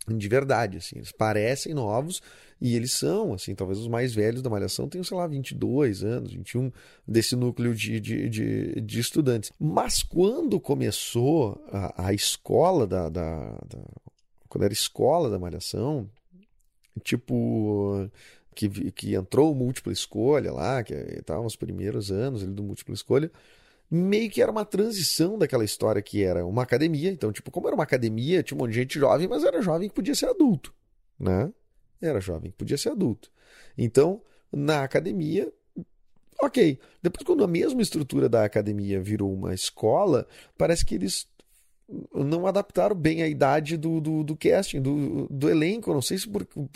de 0.08 0.28
verdade, 0.28 0.78
assim, 0.78 0.96
eles 0.96 1.12
parecem 1.12 1.74
novos 1.74 2.20
e 2.60 2.74
eles 2.76 2.92
são, 2.92 3.34
assim, 3.34 3.54
talvez 3.54 3.78
os 3.78 3.88
mais 3.88 4.14
velhos 4.14 4.42
da 4.42 4.50
Malhação 4.50 4.88
tenham, 4.88 5.04
sei 5.04 5.16
lá, 5.16 5.26
22 5.26 6.02
anos, 6.02 6.32
21, 6.32 6.70
desse 7.06 7.36
núcleo 7.36 7.74
de, 7.74 8.00
de, 8.00 8.28
de, 8.28 8.80
de 8.80 9.00
estudantes. 9.00 9.52
Mas 9.58 10.02
quando 10.02 10.60
começou 10.60 11.60
a, 11.72 12.08
a 12.08 12.14
escola 12.14 12.86
da, 12.86 13.08
da, 13.08 13.50
da, 13.68 13.78
Quando 14.48 14.64
era 14.64 14.72
escola 14.72 15.30
da 15.30 15.38
Malhação, 15.38 16.08
tipo... 17.02 18.08
Que, 18.54 18.68
que 18.92 19.14
entrou 19.14 19.54
múltipla 19.54 19.94
escolha 19.94 20.52
lá, 20.52 20.84
que 20.84 20.92
estavam 20.92 21.46
os 21.46 21.56
primeiros 21.56 22.12
anos 22.12 22.42
ali 22.42 22.52
do 22.52 22.62
múltipla 22.62 22.92
escolha, 22.94 23.32
meio 23.94 24.30
que 24.30 24.40
era 24.40 24.50
uma 24.50 24.64
transição 24.64 25.36
daquela 25.36 25.62
história 25.62 26.00
que 26.00 26.22
era 26.22 26.46
uma 26.46 26.62
academia. 26.62 27.10
Então, 27.10 27.30
tipo, 27.30 27.50
como 27.50 27.66
era 27.66 27.74
uma 27.74 27.84
academia, 27.84 28.42
tinha 28.42 28.56
um 28.56 28.60
monte 28.62 28.70
de 28.70 28.76
gente 28.76 28.98
jovem, 28.98 29.28
mas 29.28 29.44
era 29.44 29.60
jovem 29.60 29.90
que 29.90 29.94
podia 29.94 30.14
ser 30.14 30.30
adulto, 30.30 30.74
né? 31.20 31.52
Era 32.00 32.18
jovem 32.18 32.50
que 32.50 32.56
podia 32.56 32.78
ser 32.78 32.88
adulto. 32.88 33.30
Então, 33.76 34.22
na 34.50 34.82
academia, 34.82 35.52
ok. 36.40 36.78
Depois, 37.02 37.22
quando 37.22 37.44
a 37.44 37.46
mesma 37.46 37.82
estrutura 37.82 38.30
da 38.30 38.46
academia 38.46 38.98
virou 38.98 39.30
uma 39.30 39.52
escola, 39.52 40.26
parece 40.56 40.86
que 40.86 40.94
eles 40.94 41.28
não 42.14 42.46
adaptaram 42.46 42.96
bem 42.96 43.22
a 43.22 43.28
idade 43.28 43.76
do, 43.76 44.00
do, 44.00 44.24
do 44.24 44.34
casting, 44.34 44.80
do, 44.80 45.28
do 45.28 45.50
elenco. 45.50 45.92
não 45.92 46.00
sei 46.00 46.16
se 46.16 46.26
por, 46.26 46.46
por, 46.46 46.66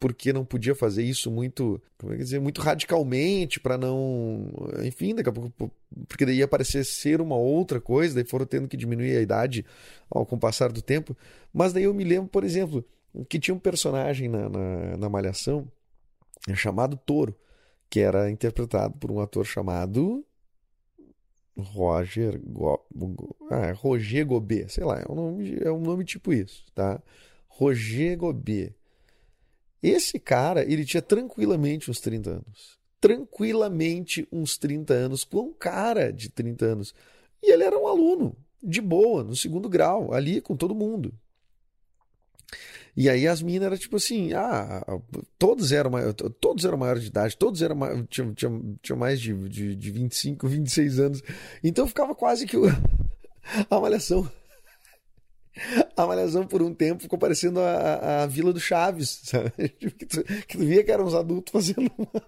porque 0.00 0.32
não 0.32 0.46
podia 0.46 0.74
fazer 0.74 1.02
isso 1.02 1.30
muito, 1.30 1.80
como 1.98 2.14
é 2.14 2.16
que 2.16 2.24
dizer, 2.24 2.40
muito 2.40 2.62
radicalmente 2.62 3.60
para 3.60 3.76
não, 3.76 4.50
enfim, 4.82 5.14
daqui 5.14 5.28
a 5.28 5.32
pouco 5.32 5.70
porque 6.08 6.24
daí 6.24 6.38
ia 6.38 6.48
parecer 6.48 6.84
ser 6.84 7.20
uma 7.20 7.36
outra 7.36 7.80
coisa, 7.80 8.14
daí 8.14 8.24
foram 8.24 8.46
tendo 8.46 8.66
que 8.66 8.78
diminuir 8.78 9.16
a 9.16 9.20
idade 9.20 9.64
ao 10.10 10.24
com 10.24 10.36
o 10.36 10.40
passar 10.40 10.72
do 10.72 10.80
tempo. 10.80 11.14
Mas 11.52 11.74
daí 11.74 11.84
eu 11.84 11.92
me 11.92 12.02
lembro, 12.02 12.30
por 12.30 12.44
exemplo, 12.44 12.82
que 13.28 13.38
tinha 13.38 13.54
um 13.54 13.58
personagem 13.58 14.28
na, 14.28 14.48
na, 14.48 14.96
na 14.96 15.08
Malhação 15.08 15.70
chamado 16.54 16.96
Toro, 16.96 17.36
que 17.90 18.00
era 18.00 18.30
interpretado 18.30 18.96
por 18.96 19.10
um 19.10 19.20
ator 19.20 19.44
chamado 19.44 20.24
Roger 21.58 22.40
Go... 22.42 22.80
ah, 23.50 23.72
Roger 23.72 24.24
Gobet, 24.24 24.72
sei 24.72 24.84
lá, 24.84 24.98
é 24.98 25.12
um 25.12 25.14
nome, 25.14 25.58
é 25.60 25.70
um 25.70 25.80
nome 25.80 26.04
tipo 26.04 26.32
isso, 26.32 26.64
tá? 26.74 27.02
Roger 27.48 28.16
Gobet. 28.16 28.74
Esse 29.82 30.18
cara, 30.18 30.62
ele 30.62 30.84
tinha 30.84 31.02
tranquilamente 31.02 31.90
uns 31.90 32.00
30 32.00 32.30
anos. 32.30 32.78
Tranquilamente 33.00 34.28
uns 34.30 34.58
30 34.58 34.92
anos, 34.92 35.24
com 35.24 35.40
um 35.40 35.52
cara 35.52 36.12
de 36.12 36.28
30 36.28 36.64
anos. 36.66 36.94
E 37.42 37.50
ele 37.50 37.64
era 37.64 37.78
um 37.78 37.86
aluno, 37.86 38.36
de 38.62 38.80
boa, 38.80 39.24
no 39.24 39.34
segundo 39.34 39.68
grau, 39.68 40.12
ali 40.12 40.40
com 40.40 40.54
todo 40.54 40.74
mundo. 40.74 41.14
E 42.96 43.08
aí 43.08 43.26
as 43.26 43.40
minas 43.40 43.66
eram 43.66 43.76
tipo 43.78 43.96
assim, 43.96 44.32
ah, 44.34 44.84
todos 45.38 45.72
eram, 45.72 45.92
todos 46.40 46.64
eram 46.64 46.76
maiores 46.76 47.02
de 47.02 47.08
idade, 47.08 47.36
todos 47.36 47.62
eram 47.62 48.04
tinham, 48.06 48.34
tinham, 48.34 48.78
tinham 48.82 48.98
mais 48.98 49.20
de, 49.20 49.32
de, 49.48 49.76
de 49.76 49.90
25, 49.90 50.46
26 50.46 51.00
anos. 51.00 51.22
Então 51.62 51.86
ficava 51.86 52.14
quase 52.14 52.46
que 52.46 52.56
o, 52.56 52.64
a 53.70 53.80
malhação 53.80 54.30
a 55.96 56.06
Malhação 56.06 56.46
por 56.46 56.62
um 56.62 56.72
tempo 56.72 57.02
ficou 57.02 57.18
parecendo 57.18 57.60
a, 57.60 58.22
a 58.22 58.26
Vila 58.26 58.52
do 58.52 58.60
Chaves, 58.60 59.20
sabe? 59.24 59.50
Que 59.68 60.06
tu, 60.06 60.24
que 60.24 60.58
tu 60.58 60.64
via 60.64 60.84
que 60.84 60.90
eram 60.90 61.04
uns 61.04 61.14
adultos 61.14 61.52
fazendo 61.52 61.90
uma... 61.98 62.22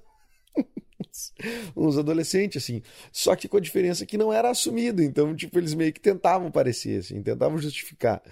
uns 1.77 1.99
adolescentes, 1.99 2.63
assim. 2.63 2.83
Só 3.13 3.35
que 3.37 3.49
com 3.49 3.57
a 3.57 3.61
diferença 3.61 4.07
que 4.07 4.19
não 4.19 4.33
era 4.33 4.51
assumido. 4.51 5.03
Então, 5.03 5.35
tipo, 5.35 5.59
eles 5.59 5.75
meio 5.75 5.93
que 5.93 6.01
tentavam 6.01 6.51
parecer, 6.51 7.01
assim, 7.01 7.23
tentavam 7.23 7.59
justificar. 7.59 8.23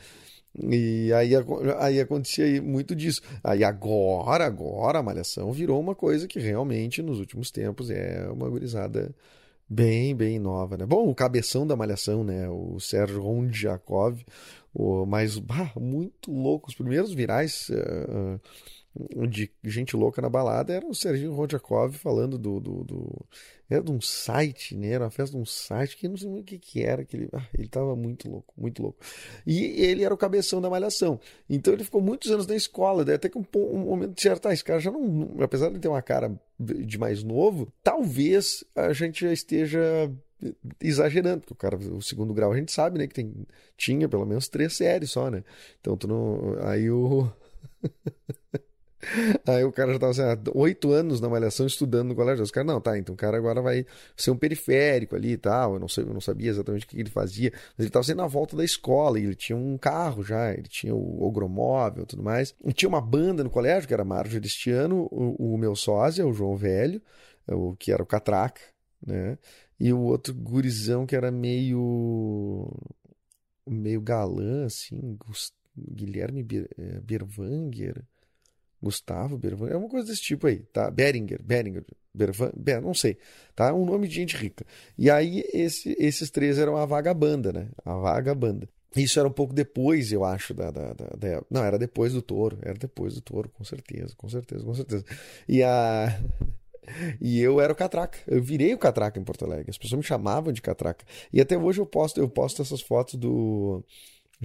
E 0.59 1.13
aí, 1.13 1.31
aí 1.79 2.01
acontecia 2.01 2.61
muito 2.61 2.95
disso. 2.95 3.23
Aí 3.43 3.63
agora, 3.63 4.45
agora 4.45 4.99
a 4.99 5.03
Malhação 5.03 5.53
virou 5.53 5.81
uma 5.81 5.95
coisa 5.95 6.27
que 6.27 6.41
realmente 6.41 7.03
nos 7.03 7.21
últimos 7.21 7.51
tempos 7.51 7.91
é 7.91 8.29
uma 8.29 8.49
gurizada 8.49 9.15
bem, 9.69 10.15
bem 10.17 10.39
nova, 10.41 10.77
né? 10.77 10.85
Bom, 10.85 11.09
o 11.09 11.15
cabeção 11.15 11.65
da 11.65 11.77
Malhação, 11.77 12.25
né? 12.25 12.49
O 12.49 12.81
Sérgio 12.81 13.23
Rondjakov, 13.23 14.21
mas 15.07 15.39
bah, 15.39 15.73
muito 15.77 16.33
louco. 16.33 16.69
Os 16.69 16.75
primeiros 16.75 17.13
virais 17.13 17.71
uh, 17.71 18.41
de 19.29 19.51
gente 19.63 19.97
louca 19.97 20.21
na 20.21 20.29
balada 20.29 20.73
era 20.73 20.87
o 20.87 20.95
Serginho 20.95 21.33
Rodjakov 21.33 21.93
falando 21.95 22.37
do, 22.37 22.59
do, 22.59 22.85
do, 22.85 23.27
Era 23.69 23.83
de 23.83 23.91
um 23.91 24.01
site, 24.01 24.77
né? 24.77 24.89
Era 24.91 25.05
uma 25.05 25.11
festa 25.11 25.37
de 25.37 25.43
um 25.43 25.47
site 25.47 25.97
que 25.97 26.09
não 26.09 26.17
sei 26.17 26.29
o 26.29 26.43
que, 26.43 26.59
que 26.59 26.83
era. 26.83 27.05
Que 27.05 27.17
ele, 27.17 27.29
ah, 27.33 27.47
ele 27.57 27.69
muito 27.97 28.29
louco, 28.29 28.53
muito 28.57 28.83
louco. 28.83 28.99
E 29.47 29.81
ele 29.83 30.03
era 30.03 30.13
o 30.13 30.19
cabeção 30.19 30.61
da 30.61 30.69
malhação. 30.69 31.21
Então 31.49 31.73
ele 31.73 31.85
ficou 31.85 32.01
muitos 32.01 32.31
anos 32.31 32.47
na 32.47 32.57
escola. 32.57 33.05
Daí 33.05 33.15
até 33.15 33.29
que 33.29 33.39
um, 33.39 33.45
um 33.55 33.79
momento 33.79 34.21
certo, 34.21 34.49
ah, 34.49 34.53
esse 34.53 34.65
cara 34.65 34.81
já 34.81 34.91
não. 34.91 35.37
Apesar 35.41 35.71
de 35.71 35.79
ter 35.79 35.89
uma 35.89 36.03
cara 36.03 36.33
de 36.59 36.99
mais 36.99 37.23
novo, 37.23 37.73
talvez 37.83 38.65
a 38.75 38.93
gente 38.93 39.25
já 39.25 39.33
esteja 39.33 40.13
exagerando, 40.81 41.41
porque 41.41 41.53
o 41.53 41.57
cara, 41.57 41.77
o 41.77 42.03
segundo 42.03 42.35
grau 42.35 42.53
a 42.53 42.57
gente 42.57 42.73
sabe, 42.73 42.99
né, 42.99 43.07
que 43.07 43.15
tem, 43.15 43.47
tinha 43.77 44.09
pelo 44.09 44.27
menos 44.27 44.49
três 44.49 44.75
séries 44.77 45.11
só, 45.11 45.31
né? 45.31 45.45
Então 45.81 45.97
tu 45.97 46.09
não. 46.09 46.57
Aí 46.67 46.91
o. 46.91 47.31
Aí 49.47 49.65
o 49.65 49.73
cara 49.73 49.91
já 49.91 49.97
estava 49.97 50.13
assim, 50.13 50.51
oito 50.55 50.93
anos 50.93 51.21
na 51.21 51.29
malhação 51.29 51.67
estudando 51.67 52.09
no 52.09 52.15
colégio. 52.15 52.45
Os 52.45 52.51
caras, 52.51 52.67
não, 52.67 52.81
tá, 52.81 52.99
então 52.99 53.15
o 53.15 53.19
cara 53.19 53.37
agora 53.37 53.63
vai 53.63 53.87
ser 54.17 54.31
um 54.31 54.37
periférico 54.37 55.17
ali 55.17 55.33
e 55.33 55.37
tal. 55.39 55.75
Eu 55.75 55.81
não, 55.81 55.89
sei, 55.89 56.05
eu 56.05 56.13
não 56.13 56.21
sabia 56.21 56.51
exatamente 56.51 56.85
o 56.85 56.89
que 56.89 57.01
ele 57.01 57.09
fazia, 57.09 57.51
mas 57.51 57.79
ele 57.79 57.89
estava 57.89 58.05
sendo 58.05 58.19
na 58.19 58.27
volta 58.27 58.57
da 58.57 58.65
escola 58.65 59.19
e 59.19 59.25
ele 59.25 59.35
tinha 59.35 59.57
um 59.57 59.79
carro 59.79 60.23
já, 60.23 60.53
ele 60.53 60.69
tinha 60.69 60.95
o 60.95 61.23
ogromóvel 61.23 62.05
e 62.05 62.07
tudo 62.07 62.23
mais. 62.23 62.55
E 62.63 62.73
tinha 62.73 62.89
uma 62.89 63.01
banda 63.01 63.43
no 63.43 63.51
colégio, 63.51 63.89
que 63.89 63.95
era 63.95 64.05
Marjorie 64.05 64.47
este 64.47 64.71
ano, 64.71 65.09
o, 65.11 65.55
o 65.55 65.59
meu 65.59 65.75
sósia, 65.75 66.27
o 66.27 66.33
João 66.33 66.57
Velho, 66.57 67.01
o 67.49 67.75
que 67.77 67.93
era 67.93 68.03
o 68.03 68.07
Catraca, 68.07 68.61
né? 69.05 69.39
E 69.81 69.93
o 69.93 70.01
outro 70.01 70.35
gurizão 70.35 71.07
que 71.07 71.17
era 71.17 71.31
meio. 71.31 72.71
meio 73.67 74.01
galã, 74.01 74.67
assim, 74.67 75.19
Guilherme 75.77 76.47
eh, 76.79 77.01
Berwanger. 77.01 78.05
Gustavo 78.83 79.37
Berwanger, 79.37 79.75
é 79.75 79.77
uma 79.77 79.89
coisa 79.89 80.07
desse 80.07 80.23
tipo 80.23 80.47
aí, 80.47 80.61
tá? 80.73 80.91
Beringer, 80.91 81.43
Beringer, 81.43 81.85
Bervan, 82.15 82.51
Ber, 82.57 82.81
não 82.81 82.95
sei, 82.95 83.19
tá? 83.55 83.75
Um 83.75 83.85
nome 83.85 84.09
de 84.09 84.15
gente 84.15 84.37
rica. 84.37 84.65
E 84.97 85.11
aí 85.11 85.45
esse, 85.53 85.95
esses 85.99 86.31
três 86.31 86.59
eram 86.59 86.77
a 86.77 86.87
vagabanda, 86.87 87.53
né? 87.53 87.69
A 87.85 87.95
vagabanda. 87.95 88.69
Isso 88.97 89.21
era 89.21 89.29
um 89.29 89.33
pouco 89.33 89.55
depois, 89.55 90.11
eu 90.11 90.25
acho, 90.25 90.53
da, 90.53 90.71
da, 90.71 90.93
da, 90.93 91.07
da, 91.17 91.43
Não, 91.49 91.63
era 91.63 91.79
depois 91.79 92.13
do 92.13 92.21
touro. 92.21 92.59
Era 92.63 92.77
depois 92.77 93.15
do 93.15 93.21
touro, 93.21 93.49
com 93.51 93.63
certeza, 93.63 94.15
com 94.17 94.29
certeza, 94.29 94.65
com 94.65 94.75
certeza. 94.75 95.05
E 95.49 95.63
a. 95.63 96.09
E 97.21 97.41
eu 97.41 97.61
era 97.61 97.73
o 97.73 97.77
catraca. 97.77 98.19
Eu 98.27 98.43
virei 98.43 98.75
o 98.75 98.79
catraca 98.79 99.19
em 99.19 99.25
Porto 99.25 99.45
Alegre. 99.45 99.71
As 99.71 99.79
pessoas 99.79 99.99
me 99.99 100.05
chamavam 100.05 100.53
de 100.53 100.63
catraca. 100.63 101.05
E 101.33 101.41
até 101.41 101.57
hoje 101.57 101.81
eu 101.81 101.87
posto, 101.87 102.21
eu 102.21 102.29
posto 102.29 102.63
essas 102.63 102.81
fotos 102.81 103.15
do 103.15 103.85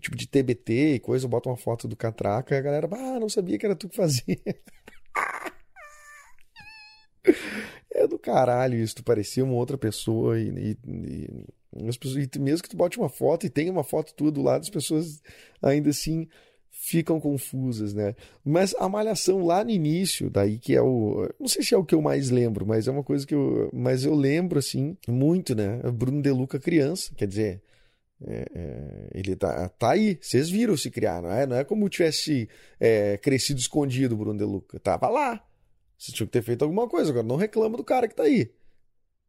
tipo 0.02 0.16
de 0.16 0.28
TBT 0.28 0.96
e 0.96 1.00
coisa, 1.00 1.25
eu 1.25 1.30
boto 1.30 1.50
uma 1.50 1.58
foto 1.58 1.88
do 1.88 1.96
Catraca 1.96 2.54
e 2.54 2.58
a 2.58 2.62
galera, 2.62 2.88
ah, 2.92 3.20
não 3.20 3.30
sabia 3.30 3.58
que 3.58 3.66
era 3.66 3.75
tu 3.75 3.88
que 3.88 3.96
fazia. 3.96 4.24
é 7.92 8.08
do 8.08 8.20
caralho 8.20 8.78
isso, 8.78 8.96
tu 8.96 9.04
parecia 9.04 9.44
uma 9.44 9.54
outra 9.54 9.78
pessoa 9.78 10.40
e, 10.40 10.50
e, 10.50 10.78
e, 10.86 11.30
as 11.88 11.98
pessoas, 11.98 12.25
e 12.25 12.40
mesmo 12.40 12.64
que 12.64 12.70
tu 12.70 12.78
bote 12.78 12.98
uma 12.98 13.10
foto 13.10 13.46
e 13.46 13.50
tenha 13.50 13.72
uma 13.72 13.84
foto 13.84 14.14
tua 14.14 14.32
do 14.32 14.42
lado, 14.42 14.62
as 14.62 14.70
pessoas 14.70 15.22
ainda 15.62 15.90
assim 15.90 16.28
ficam 16.86 17.20
confusas, 17.20 17.96
né? 17.96 18.15
Mas 18.44 18.75
a 18.77 18.88
malhação 18.88 19.44
lá 19.44 19.63
no 19.63 19.72
início, 19.72 20.30
daí 20.30 20.60
que 20.60 20.75
é 20.75 20.82
o, 20.82 21.27
não 21.39 21.48
sei 21.48 21.63
se 21.63 21.74
é 21.74 21.77
o 21.77 21.84
que 21.84 21.96
eu 21.96 22.01
mais 22.01 22.30
lembro, 22.30 22.63
mas 22.63 22.88
é 22.88 22.92
uma 22.92 23.04
coisa 23.04 23.25
que 23.25 23.34
eu, 23.34 23.72
mas 23.74 24.06
eu 24.06 24.13
lembro 24.13 24.60
assim 24.60 24.96
muito, 25.08 25.56
né? 25.56 25.80
Bruno 25.92 26.22
De 26.22 26.30
Luca 26.30 26.60
criança, 26.60 27.12
quer 27.15 27.27
dizer, 27.27 27.63
é, 28.24 28.46
é, 28.54 29.10
ele 29.15 29.36
tá, 29.36 29.68
tá 29.70 29.92
aí, 29.92 30.20
vocês 30.22 30.48
viram 30.48 30.77
se 30.77 30.92
criar, 30.92 31.24
não 31.24 31.32
é? 31.32 31.48
Não 31.48 31.56
é 31.56 31.63
como 31.63 31.89
tivesse 31.89 32.48
é, 32.80 33.18
crescido 33.18 33.60
escondido 33.60 34.15
Bruno 34.15 34.38
De 34.38 34.46
Luca. 34.46 34.80
Tava 34.80 35.10
lá. 35.10 35.44
Vocês 35.98 36.15
tinham 36.15 36.27
que 36.27 36.34
ter 36.34 36.44
feito 36.44 36.62
alguma 36.63 36.88
coisa, 36.88 37.10
agora 37.10 37.25
não 37.25 37.36
reclama 37.36 37.77
do 37.77 37.84
cara 37.84 38.08
que 38.08 38.15
tá 38.15 38.24
aí. 38.24 38.51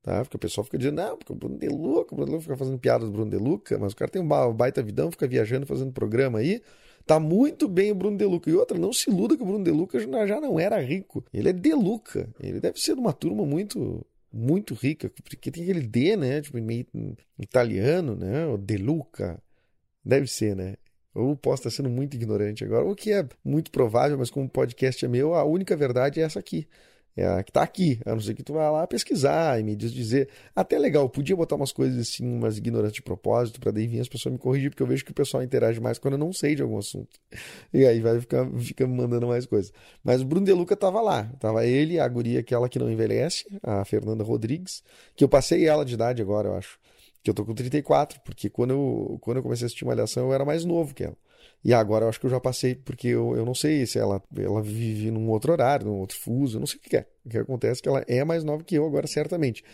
Tá? 0.03 0.23
Porque 0.23 0.37
o 0.37 0.41
pessoal 0.41 0.65
fica 0.65 0.77
dizendo, 0.77 0.97
não, 0.97 1.17
porque 1.17 1.33
o 1.33 1.37
Bruno 1.37 1.59
De 1.59 1.69
Luca, 1.69 2.13
o 2.13 2.17
Bruno 2.17 2.27
De 2.27 2.33
Luca 2.33 2.43
fica 2.43 2.57
fazendo 2.57 2.79
piada 2.79 3.07
do 3.07 3.11
Bruno 3.11 3.31
De 3.31 3.39
Luca, 3.39 3.79
mas 3.79 3.95
o 3.95 3.97
cara 3.97 4.11
tem 4.11 4.21
um 4.21 4.55
baita 4.55 4.83
vidão, 4.83 5.11
fica 5.11 5.27
viajando, 5.27 5.65
fazendo 5.65 5.91
programa 5.91 6.39
aí. 6.39 6.61
Tá 7.07 7.21
muito 7.21 7.69
bem 7.69 7.93
o 7.93 7.95
Bruno 7.95 8.19
De 8.19 8.25
Luca. 8.25 8.51
E 8.51 8.55
outra, 8.55 8.77
não 8.77 8.93
se 8.93 9.09
iluda 9.09 9.37
que 9.37 9.43
o 9.43 9.47
Bruno 9.47 9.65
De 9.65 9.71
Luca 9.71 9.99
já 10.27 10.41
não 10.41 10.59
era 10.59 10.81
rico. 10.81 11.25
Ele 11.33 11.49
é 11.49 11.53
De 11.53 11.73
Luca. 11.73 12.29
Ele 12.41 12.61
deve 12.61 12.81
ser 12.81 12.95
de 12.95 13.01
uma 13.01 13.13
turma 13.13 13.47
muito 13.47 14.05
muito 14.33 14.75
rica, 14.75 15.11
porque 15.25 15.51
tem 15.51 15.63
aquele 15.63 15.81
D, 15.81 16.15
né? 16.15 16.43
Tipo, 16.43 16.61
meio 16.61 16.85
italiano, 17.39 18.15
né? 18.17 18.47
O 18.47 18.59
De 18.59 18.77
Luca. 18.77 19.41
Deve 20.05 20.27
ser, 20.27 20.55
né? 20.55 20.75
Ou 21.15 21.35
posso 21.35 21.67
estar 21.67 21.71
sendo 21.71 21.89
muito 21.89 22.15
ignorante 22.15 22.63
agora, 22.63 22.85
o 22.85 22.95
que 22.95 23.11
é 23.11 23.27
muito 23.43 23.71
provável, 23.71 24.19
mas 24.19 24.31
como 24.31 24.45
o 24.47 24.51
podcast 24.51 25.03
é 25.03 25.09
meu, 25.09 25.35
a 25.35 25.45
única 25.45 25.75
verdade 25.75 26.21
é 26.21 26.25
essa 26.25 26.39
aqui 26.39 26.69
é 27.17 27.27
a 27.27 27.43
que 27.43 27.51
está 27.51 27.63
aqui, 27.63 27.99
a 28.05 28.11
não 28.11 28.21
ser 28.21 28.35
que 28.35 28.43
tu 28.43 28.53
vá 28.53 28.71
lá 28.71 28.87
pesquisar 28.87 29.59
e 29.59 29.63
me 29.63 29.75
diz 29.75 29.91
dizer. 29.91 30.29
Até 30.55 30.79
legal, 30.79 31.09
podia 31.09 31.35
botar 31.35 31.57
umas 31.57 31.73
coisas 31.73 31.99
assim, 31.99 32.27
umas 32.27 32.59
ignorâncias 32.59 32.97
de 32.97 33.03
propósito, 33.03 33.59
para 33.59 33.73
daí 33.73 33.87
vir 33.87 34.01
as 34.01 34.09
pessoas 34.09 34.35
me 34.35 34.39
corrigir, 34.39 34.71
porque 34.71 34.83
eu 34.83 34.87
vejo 34.87 35.03
que 35.03 35.13
o 35.13 35.15
pessoal 35.15 35.43
interage 35.43 35.81
mais 35.81 35.99
quando 35.99 36.15
eu 36.15 36.19
não 36.19 36.31
sei 36.33 36.55
de 36.55 36.61
algum 36.61 36.77
assunto. 36.77 37.19
E 37.73 37.87
aí 37.87 38.01
vai 38.01 38.21
ficar, 38.21 38.47
fica 38.59 38.87
me 38.87 38.95
mandando 38.95 39.27
mais 39.27 39.47
coisas. 39.47 39.73
Mas 40.05 40.21
o 40.21 40.27
Bruno 40.27 40.45
De 40.45 40.53
Luca 40.53 40.77
tava 40.77 41.01
lá, 41.01 41.25
tava 41.41 41.65
ele, 41.65 41.99
a 41.99 42.07
guria, 42.07 42.41
aquela 42.41 42.69
que 42.69 42.79
não 42.79 42.91
envelhece, 42.91 43.47
a 43.63 43.83
Fernanda 43.85 44.23
Rodrigues, 44.23 44.83
que 45.15 45.25
eu 45.25 45.29
passei 45.29 45.67
ela 45.67 45.85
de 45.85 45.95
idade 45.95 46.21
agora, 46.21 46.49
eu 46.49 46.55
acho. 46.55 46.79
Que 47.23 47.31
eu 47.31 47.35
tô 47.35 47.45
com 47.45 47.55
34, 47.55 48.21
porque 48.21 48.51
quando 48.51 48.71
eu, 48.71 49.19
quando 49.23 49.39
eu 49.39 49.43
comecei 49.43 49.65
a 49.65 49.67
assistir 49.67 49.85
Malhação 49.85 50.27
eu 50.27 50.35
era 50.35 50.45
mais 50.45 50.65
novo 50.65 50.95
que 50.95 51.05
ela. 51.05 51.17
E 51.65 51.75
agora 51.75 52.05
eu 52.05 52.09
acho 52.09 52.21
que 52.21 52.27
eu 52.27 52.31
já 52.31 52.39
passei, 52.41 52.77
porque 52.77 53.09
eu, 53.09 53.37
eu 53.37 53.45
não 53.45 53.55
sei 53.55 53.87
se 53.87 53.99
ela, 53.99 54.23
ela 54.37 54.63
vive 54.63 55.11
num 55.11 55.29
outro 55.29 55.53
horário, 55.53 55.87
num 55.87 55.99
outro 55.99 56.17
fuso, 56.17 56.57
eu 56.57 56.61
não 56.61 56.67
sei 56.67 56.79
o 56.79 56.81
que 56.81 56.97
é. 56.97 57.07
O 57.25 57.29
que 57.29 57.39
acontece 57.39 57.81
é 57.81 57.83
que 57.83 57.89
ela 57.89 58.05
é 58.07 58.25
mais 58.25 58.45
nova 58.45 58.63
que 58.63 58.77
eu 58.77 58.87
agora, 58.87 59.07
certamente. 59.07 59.65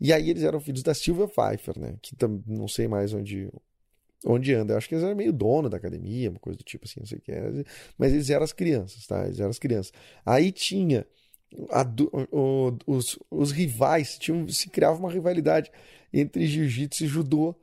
E 0.00 0.12
aí 0.12 0.30
eles 0.30 0.42
eram 0.42 0.60
filhos 0.60 0.82
da 0.82 0.94
Silvia 0.94 1.28
Pfeiffer, 1.28 1.78
né? 1.78 1.96
Que 2.00 2.16
não 2.46 2.66
sei 2.66 2.88
mais 2.88 3.12
onde, 3.12 3.50
onde 4.24 4.54
anda. 4.54 4.72
Eu 4.72 4.78
acho 4.78 4.88
que 4.88 4.94
eles 4.94 5.04
eram 5.04 5.14
meio 5.14 5.32
dono 5.32 5.68
da 5.68 5.76
academia, 5.76 6.30
uma 6.30 6.40
coisa 6.40 6.58
do 6.58 6.64
tipo 6.64 6.86
assim, 6.86 7.00
não 7.00 7.06
sei 7.06 7.18
o 7.18 7.20
que 7.20 7.32
era. 7.32 7.64
Mas 7.98 8.12
eles 8.12 8.30
eram 8.30 8.44
as 8.44 8.52
crianças, 8.52 9.06
tá? 9.06 9.24
Eles 9.26 9.38
eram 9.38 9.50
as 9.50 9.58
crianças. 9.58 9.92
Aí 10.24 10.50
tinha 10.52 11.06
a, 11.70 11.84
o, 12.32 12.76
os, 12.86 13.18
os 13.30 13.52
rivais, 13.52 14.18
tinham, 14.18 14.48
se 14.48 14.68
criava 14.70 14.98
uma 14.98 15.10
rivalidade 15.10 15.70
entre 16.12 16.46
jiu-jitsu 16.46 17.04
e 17.04 17.06
judô. 17.06 17.54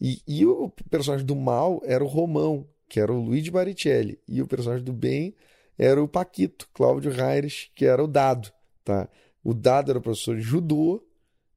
E, 0.00 0.20
e 0.26 0.46
o 0.46 0.70
personagem 0.90 1.26
do 1.26 1.34
mal 1.34 1.82
era 1.84 2.04
o 2.04 2.06
Romão, 2.06 2.68
que 2.88 2.98
era 3.00 3.12
o 3.12 3.20
Luigi 3.20 3.50
Baricelli, 3.50 4.18
e 4.26 4.40
o 4.40 4.46
personagem 4.46 4.84
do 4.84 4.92
bem 4.92 5.34
era 5.78 6.02
o 6.02 6.08
Paquito, 6.08 6.68
Cláudio 6.72 7.12
Reires, 7.12 7.70
que 7.74 7.84
era 7.84 8.02
o 8.02 8.08
Dado, 8.08 8.50
tá? 8.84 9.08
O 9.44 9.54
Dado 9.54 9.90
era 9.90 9.98
o 9.98 10.02
professor 10.02 10.36
de 10.36 10.42
judô 10.42 11.02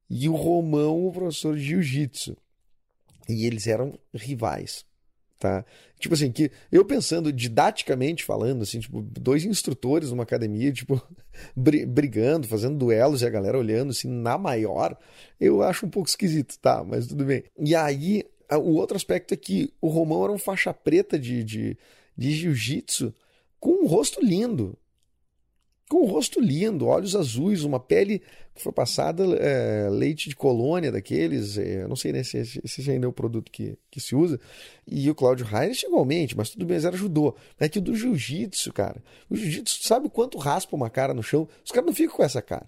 e 0.08 0.28
o 0.28 0.34
Romão 0.34 1.06
o 1.06 1.12
professor 1.12 1.56
de 1.56 1.62
jiu-jitsu. 1.62 2.36
E 3.28 3.46
eles 3.46 3.66
eram 3.66 3.98
rivais, 4.14 4.84
tá? 5.38 5.64
Tipo 5.98 6.14
assim, 6.14 6.30
que 6.30 6.50
eu 6.70 6.84
pensando 6.84 7.32
didaticamente 7.32 8.24
falando, 8.24 8.62
assim, 8.62 8.80
tipo, 8.80 9.02
dois 9.02 9.44
instrutores 9.44 10.10
numa 10.10 10.22
academia, 10.24 10.72
tipo, 10.72 11.00
brigando, 11.56 12.46
fazendo 12.46 12.76
duelos 12.76 13.22
e 13.22 13.26
a 13.26 13.30
galera 13.30 13.58
olhando, 13.58 13.90
assim, 13.90 14.08
na 14.08 14.36
maior, 14.36 14.96
eu 15.40 15.62
acho 15.62 15.86
um 15.86 15.90
pouco 15.90 16.08
esquisito, 16.08 16.58
tá? 16.58 16.84
Mas 16.84 17.06
tudo 17.06 17.24
bem. 17.24 17.44
E 17.58 17.74
aí 17.74 18.24
o 18.56 18.74
outro 18.74 18.96
aspecto 18.96 19.34
é 19.34 19.36
que 19.36 19.72
o 19.80 19.88
Romão 19.88 20.24
era 20.24 20.32
um 20.32 20.38
faixa 20.38 20.72
preta 20.72 21.18
de, 21.18 21.44
de, 21.44 21.78
de 22.16 22.32
jiu-jitsu 22.32 23.14
com 23.60 23.84
um 23.84 23.86
rosto 23.86 24.24
lindo. 24.24 24.76
Com 25.88 26.04
um 26.04 26.06
rosto 26.06 26.40
lindo, 26.40 26.86
olhos 26.86 27.14
azuis, 27.14 27.64
uma 27.64 27.78
pele 27.78 28.22
que 28.54 28.62
foi 28.62 28.72
passada 28.72 29.24
é, 29.36 29.88
leite 29.90 30.28
de 30.28 30.36
colônia 30.36 30.90
daqueles, 30.90 31.58
é, 31.58 31.86
não 31.86 31.96
sei 31.96 32.12
né, 32.12 32.22
se, 32.22 32.44
se 32.44 32.90
ainda 32.90 33.06
é 33.06 33.08
o 33.08 33.12
produto 33.12 33.52
que, 33.52 33.76
que 33.90 34.00
se 34.00 34.14
usa. 34.14 34.40
E 34.86 35.08
o 35.10 35.14
Cláudio 35.14 35.46
Heinrich 35.46 35.84
igualmente, 35.84 36.36
mas 36.36 36.50
tudo 36.50 36.64
bem, 36.66 36.78
era 36.78 36.96
judô. 36.96 37.34
É 37.60 37.68
que 37.68 37.78
o 37.78 37.82
do 37.82 37.94
jiu-jitsu, 37.94 38.72
cara, 38.72 39.02
o 39.28 39.36
jiu-jitsu 39.36 39.86
sabe 39.86 40.08
quanto 40.08 40.38
raspa 40.38 40.74
uma 40.74 40.90
cara 40.90 41.14
no 41.14 41.22
chão? 41.22 41.48
Os 41.64 41.70
caras 41.70 41.86
não 41.86 41.94
ficam 41.94 42.16
com 42.16 42.22
essa 42.22 42.42
cara. 42.42 42.66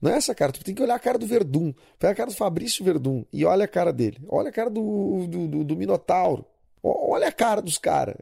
Não 0.00 0.10
é 0.10 0.16
essa 0.16 0.34
cara, 0.34 0.52
tu 0.52 0.62
tem 0.62 0.74
que 0.74 0.82
olhar 0.82 0.94
a 0.94 0.98
cara 0.98 1.18
do 1.18 1.26
Verdun. 1.26 1.72
Pega 1.98 2.12
a 2.12 2.16
cara 2.16 2.30
do 2.30 2.36
Fabrício 2.36 2.84
Verdun 2.84 3.24
e 3.32 3.44
olha 3.44 3.64
a 3.64 3.68
cara 3.68 3.92
dele. 3.92 4.18
Olha 4.28 4.50
a 4.50 4.52
cara 4.52 4.68
do, 4.70 5.26
do, 5.26 5.48
do, 5.48 5.64
do 5.64 5.76
Minotauro. 5.76 6.44
Olha 6.82 7.28
a 7.28 7.32
cara 7.32 7.62
dos 7.62 7.78
caras. 7.78 8.16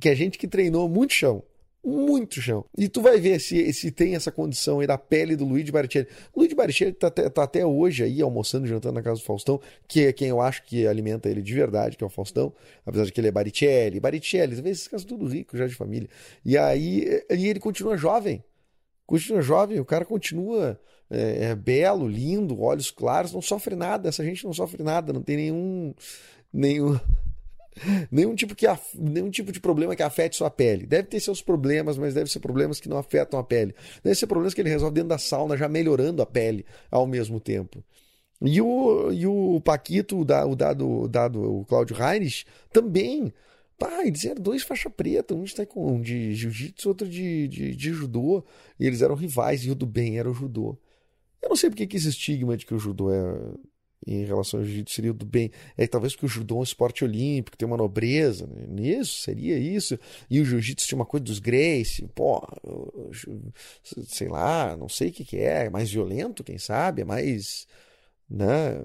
Que 0.00 0.08
é 0.08 0.14
gente 0.14 0.38
que 0.38 0.48
treinou 0.48 0.88
muito 0.88 1.12
chão. 1.12 1.42
Muito 1.84 2.40
chão. 2.40 2.64
E 2.76 2.88
tu 2.88 3.00
vai 3.00 3.20
ver 3.20 3.38
se, 3.38 3.72
se 3.72 3.92
tem 3.92 4.16
essa 4.16 4.32
condição 4.32 4.80
aí 4.80 4.88
da 4.88 4.98
pele 4.98 5.36
do 5.36 5.44
Luigi 5.44 5.70
Baricelli. 5.70 6.08
O 6.34 6.40
Luigi 6.40 6.52
Baricelli 6.52 6.92
tá, 6.92 7.08
tá 7.08 7.44
até 7.44 7.64
hoje 7.64 8.02
aí 8.02 8.20
almoçando, 8.20 8.66
jantando 8.66 8.94
na 8.94 9.02
casa 9.02 9.20
do 9.20 9.24
Faustão, 9.24 9.60
que 9.86 10.06
é 10.06 10.12
quem 10.12 10.28
eu 10.28 10.40
acho 10.40 10.64
que 10.64 10.84
alimenta 10.84 11.28
ele 11.28 11.40
de 11.40 11.54
verdade, 11.54 11.96
que 11.96 12.02
é 12.02 12.06
o 12.06 12.10
Faustão. 12.10 12.52
Apesar 12.84 13.04
de 13.04 13.12
que 13.12 13.20
ele 13.20 13.28
é 13.28 13.30
Baricelli. 13.30 14.00
Baricelli, 14.00 14.54
às 14.54 14.60
vezes 14.60 14.78
esses 14.78 14.88
caras 14.88 15.04
tudo 15.04 15.28
rico 15.28 15.56
já 15.56 15.68
de 15.68 15.76
família. 15.76 16.08
E 16.44 16.58
aí 16.58 17.22
e 17.30 17.46
ele 17.46 17.60
continua 17.60 17.96
jovem 17.96 18.42
continua 19.06 19.40
jovem, 19.40 19.80
o 19.80 19.84
cara 19.84 20.04
continua 20.04 20.78
é, 21.10 21.46
é, 21.46 21.54
belo, 21.54 22.08
lindo, 22.08 22.60
olhos 22.60 22.90
claros, 22.90 23.32
não 23.32 23.40
sofre 23.40 23.76
nada, 23.76 24.08
essa 24.08 24.24
gente 24.24 24.44
não 24.44 24.52
sofre 24.52 24.82
nada, 24.82 25.12
não 25.12 25.22
tem 25.22 25.36
nenhum. 25.36 25.94
nenhum 26.52 26.98
nenhum 28.10 28.34
tipo, 28.34 28.54
que 28.54 28.66
af... 28.66 28.82
nenhum 28.94 29.30
tipo 29.30 29.52
de 29.52 29.60
problema 29.60 29.94
que 29.94 30.02
afete 30.02 30.36
sua 30.36 30.50
pele. 30.50 30.86
Deve 30.86 31.08
ter 31.08 31.20
seus 31.20 31.42
problemas, 31.42 31.98
mas 31.98 32.14
deve 32.14 32.30
ser 32.30 32.40
problemas 32.40 32.80
que 32.80 32.88
não 32.88 32.98
afetam 32.98 33.38
a 33.38 33.44
pele. 33.44 33.74
Deve 34.02 34.16
ser 34.16 34.26
problemas 34.26 34.54
que 34.54 34.60
ele 34.60 34.70
resolve 34.70 34.94
dentro 34.94 35.10
da 35.10 35.18
sauna, 35.18 35.56
já 35.56 35.68
melhorando 35.68 36.22
a 36.22 36.26
pele 36.26 36.64
ao 36.90 37.06
mesmo 37.06 37.38
tempo. 37.38 37.84
E 38.40 38.60
o, 38.60 39.10
e 39.12 39.26
o 39.26 39.60
Paquito, 39.62 40.20
o, 40.20 40.24
da, 40.24 40.46
o 40.46 40.54
dado, 40.54 40.88
o 40.88 41.08
dado 41.08 41.60
o 41.60 41.64
Claudio 41.64 41.96
Reines, 41.96 42.44
também. 42.72 43.32
Pá, 43.78 44.06
eles 44.06 44.24
eram 44.24 44.40
dois 44.42 44.62
faixa 44.62 44.88
preta, 44.88 45.34
um 45.34 45.44
de, 45.44 45.54
um 45.76 46.00
de 46.00 46.34
jiu-jitsu, 46.34 46.88
outro 46.88 47.08
de, 47.08 47.46
de, 47.48 47.76
de, 47.76 47.92
judô. 47.92 48.44
E 48.80 48.86
eles 48.86 49.02
eram 49.02 49.14
rivais, 49.14 49.64
e 49.64 49.70
o 49.70 49.74
do 49.74 49.86
bem 49.86 50.18
era 50.18 50.30
o 50.30 50.34
judô. 50.34 50.78
Eu 51.42 51.50
não 51.50 51.56
sei 51.56 51.70
porque 51.70 51.86
que 51.86 51.96
esse 51.96 52.08
estigma 52.08 52.56
de 52.56 52.66
que 52.66 52.74
o 52.74 52.78
judô 52.78 53.12
é 53.12 53.54
em 54.06 54.24
relação 54.24 54.60
ao 54.60 54.66
jiu-jitsu 54.66 54.94
seria 54.94 55.12
do 55.12 55.26
bem. 55.26 55.50
É 55.76 55.86
talvez 55.86 56.14
porque 56.14 56.26
o 56.26 56.28
judô 56.28 56.56
é 56.56 56.58
um 56.60 56.62
esporte 56.62 57.04
olímpico, 57.04 57.56
tem 57.56 57.66
uma 57.66 57.76
nobreza 57.76 58.46
né? 58.46 58.66
nisso, 58.68 59.22
seria 59.22 59.58
isso. 59.58 59.98
E 60.30 60.40
o 60.40 60.44
jiu-jitsu 60.44 60.86
tinha 60.86 60.98
uma 60.98 61.06
coisa 61.06 61.24
dos 61.24 61.38
Grace, 61.38 62.06
pô, 62.14 62.40
sei 64.06 64.28
lá, 64.28 64.76
não 64.76 64.88
sei 64.88 65.08
o 65.08 65.12
que, 65.12 65.24
que 65.24 65.36
é, 65.38 65.66
é 65.66 65.70
mais 65.70 65.90
violento, 65.90 66.44
quem 66.44 66.58
sabe, 66.58 67.02
é 67.02 67.04
mais. 67.04 67.66
Né? 68.28 68.84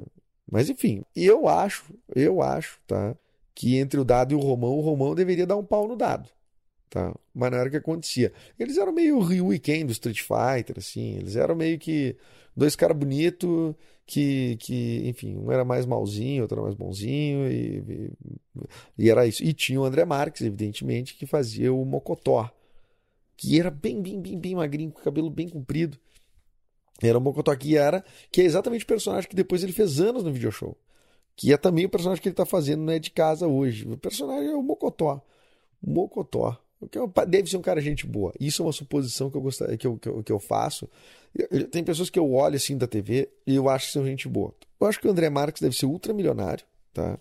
Mas 0.49 0.69
enfim, 0.69 1.03
eu 1.15 1.47
acho, 1.47 1.93
eu 2.15 2.41
acho, 2.41 2.79
tá? 2.87 3.15
Que 3.53 3.77
entre 3.77 3.99
o 3.99 4.05
dado 4.05 4.31
e 4.33 4.35
o 4.35 4.39
Romão, 4.39 4.77
o 4.77 4.81
Romão 4.81 5.13
deveria 5.13 5.45
dar 5.45 5.57
um 5.57 5.63
pau 5.63 5.87
no 5.87 5.95
dado. 5.95 6.29
Tá? 6.89 7.13
Mas 7.33 7.51
não 7.51 7.57
era 7.57 7.67
o 7.67 7.71
que 7.71 7.77
acontecia. 7.77 8.33
Eles 8.59 8.77
eram 8.77 8.91
meio 8.91 9.19
Ryu 9.19 9.53
e 9.53 9.59
Ken 9.59 9.85
do 9.85 9.91
Street 9.91 10.21
Fighter, 10.21 10.75
assim. 10.77 11.17
Eles 11.17 11.35
eram 11.35 11.55
meio 11.55 11.79
que 11.79 12.17
dois 12.55 12.75
caras 12.75 12.97
bonitos 12.97 13.75
que, 14.05 14.57
que, 14.57 15.07
enfim, 15.07 15.37
um 15.37 15.49
era 15.51 15.63
mais 15.63 15.85
malzinho, 15.85 16.41
outro 16.41 16.57
era 16.57 16.63
mais 16.63 16.75
bonzinho, 16.75 17.49
e, 17.49 17.77
e, 17.77 18.11
e, 18.97 19.09
era 19.09 19.25
isso. 19.25 19.41
E 19.41 19.53
tinha 19.53 19.79
o 19.79 19.85
André 19.85 20.03
Marques, 20.03 20.41
evidentemente, 20.41 21.15
que 21.15 21.25
fazia 21.25 21.73
o 21.73 21.85
Mocotó, 21.85 22.51
que 23.37 23.57
era 23.57 23.71
bem, 23.71 24.01
bem, 24.01 24.21
bem, 24.21 24.37
bem 24.37 24.55
magrinho, 24.55 24.91
com 24.91 25.01
cabelo 25.01 25.29
bem 25.29 25.47
comprido. 25.47 25.97
Era 27.01 27.17
o 27.17 27.21
Mocotó 27.21 27.55
que 27.55 27.77
era, 27.77 28.03
que 28.29 28.41
é 28.41 28.43
exatamente 28.43 28.83
o 28.83 28.87
personagem 28.87 29.29
que 29.29 29.35
depois 29.35 29.63
ele 29.63 29.71
fez 29.71 30.01
anos 30.01 30.23
no 30.23 30.33
video 30.33 30.51
show. 30.51 30.77
Que 31.35 31.53
é 31.53 31.57
também 31.57 31.85
o 31.85 31.89
personagem 31.89 32.21
que 32.21 32.27
ele 32.27 32.33
está 32.33 32.45
fazendo 32.45 32.83
né, 32.83 32.99
de 32.99 33.09
casa 33.09 33.47
hoje. 33.47 33.87
O 33.87 33.97
personagem 33.97 34.51
é 34.51 34.55
o 34.55 34.61
Mocotó. 34.61 35.21
O 35.81 35.89
Mocotó. 35.89 36.57
É 37.15 37.25
deve 37.25 37.49
ser 37.49 37.57
um 37.57 37.61
cara 37.61 37.79
gente 37.79 38.07
boa. 38.07 38.33
Isso 38.39 38.61
é 38.61 38.65
uma 38.65 38.73
suposição 38.73 39.29
que 39.29 39.37
eu, 39.37 39.41
gostaria, 39.41 39.77
que 39.77 39.85
eu, 39.85 39.97
que 39.97 40.09
eu, 40.09 40.23
que 40.23 40.31
eu 40.31 40.39
faço. 40.39 40.89
Tem 41.69 41.83
pessoas 41.83 42.09
que 42.09 42.17
eu 42.17 42.33
olho 42.33 42.55
assim 42.55 42.77
da 42.77 42.87
TV 42.87 43.29
e 43.45 43.55
eu 43.55 43.69
acho 43.69 43.87
que 43.87 43.93
são 43.93 44.05
gente 44.05 44.27
boa. 44.27 44.53
Eu 44.79 44.87
acho 44.87 44.99
que 44.99 45.07
o 45.07 45.11
André 45.11 45.29
Marques 45.29 45.61
deve 45.61 45.75
ser 45.75 45.85
ultramilionário, 45.85 46.65
tá? 46.91 47.19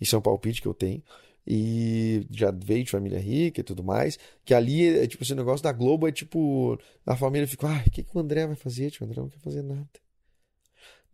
Isso 0.00 0.14
é 0.14 0.18
um 0.18 0.22
palpite 0.22 0.60
que 0.60 0.68
eu 0.68 0.74
tenho. 0.74 1.02
E 1.46 2.26
já 2.30 2.50
veio 2.50 2.84
de 2.84 2.90
família 2.90 3.18
rica 3.18 3.60
e 3.60 3.64
tudo 3.64 3.82
mais. 3.82 4.18
Que 4.44 4.52
ali, 4.52 4.86
é 4.86 5.06
tipo, 5.06 5.22
esse 5.24 5.34
negócio 5.34 5.64
da 5.64 5.72
Globo 5.72 6.06
é 6.06 6.12
tipo. 6.12 6.78
A 7.06 7.16
família 7.16 7.48
fica, 7.48 7.66
ah, 7.66 7.82
o 7.86 7.90
que, 7.90 8.02
que 8.02 8.16
o 8.16 8.20
André 8.20 8.46
vai 8.46 8.56
fazer? 8.56 8.92
O 9.00 9.04
André 9.04 9.20
não 9.20 9.30
quer 9.30 9.40
fazer 9.40 9.62
nada. 9.62 9.88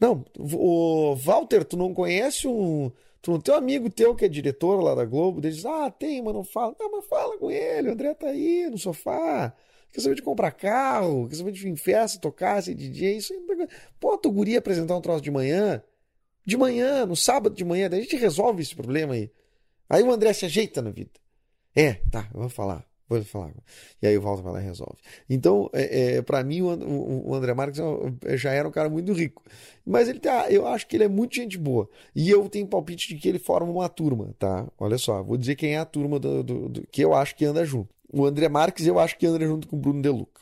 Não, 0.00 0.24
o 0.38 1.14
Walter, 1.16 1.64
tu 1.64 1.76
não 1.76 1.94
conhece 1.94 2.46
um. 2.48 2.90
Tu 3.22 3.30
não 3.30 3.40
tem 3.40 3.54
um 3.54 3.58
amigo 3.58 3.88
teu 3.88 4.14
que 4.14 4.24
é 4.24 4.28
diretor 4.28 4.82
lá 4.82 4.94
da 4.94 5.04
Globo? 5.04 5.40
Ele 5.40 5.50
diz, 5.50 5.64
ah, 5.64 5.90
tem, 5.90 6.22
mas 6.22 6.34
não 6.34 6.44
fala. 6.44 6.74
Não, 6.78 6.90
mas 6.90 7.06
fala 7.06 7.38
com 7.38 7.50
ele, 7.50 7.88
o 7.88 7.92
André 7.92 8.12
tá 8.14 8.26
aí 8.28 8.68
no 8.70 8.76
sofá. 8.76 9.54
Quer 9.92 10.00
saber 10.00 10.16
de 10.16 10.22
comprar 10.22 10.50
carro, 10.50 11.28
quer 11.28 11.36
saber 11.36 11.52
de 11.52 11.66
ir 11.66 11.70
em 11.70 11.76
festa, 11.76 12.20
tocar, 12.20 12.62
ser 12.62 12.74
DJ, 12.74 13.16
isso 13.16 13.32
aí. 13.32 13.68
Pô, 14.00 14.18
tu 14.18 14.30
guria 14.30 14.58
apresentar 14.58 14.96
um 14.96 15.00
troço 15.00 15.22
de 15.22 15.30
manhã, 15.30 15.82
de 16.44 16.56
manhã, 16.56 17.06
no 17.06 17.16
sábado 17.16 17.54
de 17.54 17.64
manhã, 17.64 17.88
daí 17.88 18.00
a 18.00 18.02
gente 18.02 18.16
resolve 18.16 18.60
esse 18.60 18.74
problema 18.74 19.14
aí. 19.14 19.30
Aí 19.88 20.02
o 20.02 20.10
André 20.10 20.32
se 20.32 20.44
ajeita 20.44 20.82
na 20.82 20.90
vida. 20.90 21.12
É, 21.74 21.94
tá, 22.10 22.28
vou 22.32 22.48
falar, 22.48 22.84
vou 23.08 23.22
falar. 23.24 23.52
E 24.00 24.06
aí 24.06 24.16
o 24.16 24.22
Walter 24.22 24.42
vai 24.42 24.52
lá 24.54 24.60
e 24.62 24.64
resolve. 24.64 24.96
Então, 25.28 25.68
é, 25.72 26.16
é 26.16 26.22
para 26.22 26.42
mim, 26.42 26.62
o, 26.62 27.28
o, 27.28 27.34
André 27.34 27.54
Marques 27.54 27.80
é 28.24 28.36
já 28.36 28.50
era 28.52 28.66
um 28.66 28.70
cara 28.70 28.88
muito 28.88 29.12
rico. 29.12 29.42
Mas 29.84 30.08
ele 30.08 30.20
tá, 30.20 30.50
eu 30.50 30.66
acho 30.66 30.86
que 30.86 30.96
ele 30.96 31.04
é 31.04 31.08
muito 31.08 31.34
gente 31.34 31.58
boa. 31.58 31.88
E 32.14 32.30
eu 32.30 32.48
tenho 32.48 32.66
palpite 32.66 33.08
de 33.08 33.20
que 33.20 33.28
ele 33.28 33.38
forma 33.38 33.70
uma 33.70 33.88
turma, 33.88 34.34
tá? 34.38 34.66
Olha 34.78 34.98
só, 34.98 35.22
vou 35.22 35.36
dizer 35.36 35.56
quem 35.56 35.74
é 35.74 35.78
a 35.78 35.84
turma 35.84 36.18
do, 36.18 36.42
do, 36.42 36.68
do 36.68 36.86
que 36.86 37.02
eu 37.02 37.14
acho 37.14 37.36
que 37.36 37.44
anda 37.44 37.64
junto. 37.64 37.94
O 38.12 38.24
André 38.24 38.48
Marques, 38.48 38.86
eu 38.86 38.98
acho 38.98 39.18
que 39.18 39.26
anda 39.26 39.44
junto 39.44 39.68
com 39.68 39.76
o 39.76 39.78
Bruno 39.78 40.00
Deluca. 40.00 40.40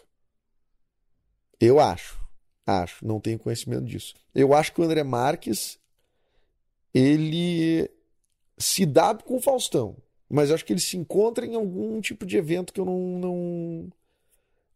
Eu 1.61 1.81
acho. 1.81 2.21
Acho. 2.67 3.05
Não 3.07 3.21
tenho 3.21 3.39
conhecimento 3.39 3.85
disso. 3.85 4.15
Eu 4.35 4.55
acho 4.55 4.73
que 4.73 4.81
o 4.81 4.85
André 4.85 5.03
Marques, 5.03 5.79
ele 6.95 7.91
se 8.59 8.87
dá 8.87 9.15
com 9.15 9.37
o 9.37 9.41
Faustão. 9.41 9.97
Mas 10.33 10.49
eu 10.49 10.55
acho 10.55 10.65
que 10.65 10.73
ele 10.73 10.81
se 10.81 10.97
encontra 10.97 11.45
em 11.45 11.55
algum 11.55 12.01
tipo 12.01 12.25
de 12.25 12.39
evento 12.39 12.73
que 12.73 12.81
eu 12.81 12.87
não, 12.87 13.19
não, 13.19 13.93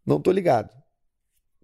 não 0.05 0.21
tô 0.21 0.31
ligado. 0.31 0.71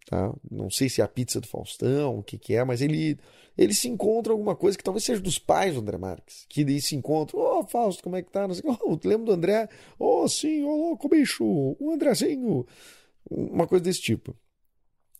Tá? 0.06 0.32
Não 0.50 0.70
sei 0.70 0.88
se 0.88 1.02
é 1.02 1.04
a 1.04 1.08
pizza 1.08 1.38
do 1.42 1.46
Faustão, 1.46 2.20
o 2.20 2.22
que, 2.22 2.38
que 2.38 2.56
é, 2.56 2.64
mas 2.64 2.80
ele 2.80 3.18
ele 3.56 3.74
se 3.74 3.86
encontra 3.86 4.32
alguma 4.32 4.56
coisa 4.56 4.78
que 4.78 4.82
talvez 4.82 5.04
seja 5.04 5.20
dos 5.20 5.38
pais 5.38 5.74
do 5.74 5.80
André 5.80 5.98
Marques, 5.98 6.46
que 6.48 6.64
daí 6.64 6.80
se 6.80 6.96
encontram, 6.96 7.38
ô 7.38 7.58
oh, 7.58 7.66
Fausto, 7.66 8.02
como 8.02 8.16
é 8.16 8.22
que 8.22 8.30
tá? 8.30 8.48
Não 8.48 8.54
sei, 8.54 8.64
oh, 8.66 8.98
lembro 9.04 9.26
do 9.26 9.32
André? 9.32 9.68
Ô 9.98 10.22
oh, 10.22 10.28
sim, 10.28 10.64
ô 10.64 10.68
oh, 10.68 10.76
louco 10.88 11.06
bicho, 11.06 11.44
o 11.44 11.90
Andrezinho, 11.92 12.66
uma 13.30 13.66
coisa 13.66 13.84
desse 13.84 14.00
tipo. 14.00 14.34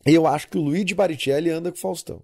E 0.07 0.15
eu 0.15 0.27
acho 0.27 0.49
que 0.49 0.57
o 0.57 0.63
Luigi 0.63 0.95
Baricelli 0.95 1.51
anda 1.51 1.71
com 1.71 1.77
o 1.77 1.81
Faustão. 1.81 2.23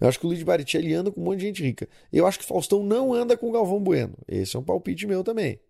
Eu 0.00 0.08
acho 0.08 0.18
que 0.18 0.26
o 0.26 0.28
Luigi 0.28 0.44
Baricelli 0.44 0.94
anda 0.94 1.10
com 1.10 1.20
um 1.20 1.24
monte 1.24 1.40
de 1.40 1.46
gente 1.46 1.62
rica. 1.62 1.88
Eu 2.12 2.26
acho 2.26 2.38
que 2.38 2.44
o 2.44 2.48
Faustão 2.48 2.82
não 2.82 3.12
anda 3.12 3.36
com 3.36 3.48
o 3.48 3.52
Galvão 3.52 3.82
Bueno. 3.82 4.16
Esse 4.28 4.56
é 4.56 4.58
um 4.58 4.64
palpite 4.64 5.06
meu 5.06 5.22
também. 5.24 5.60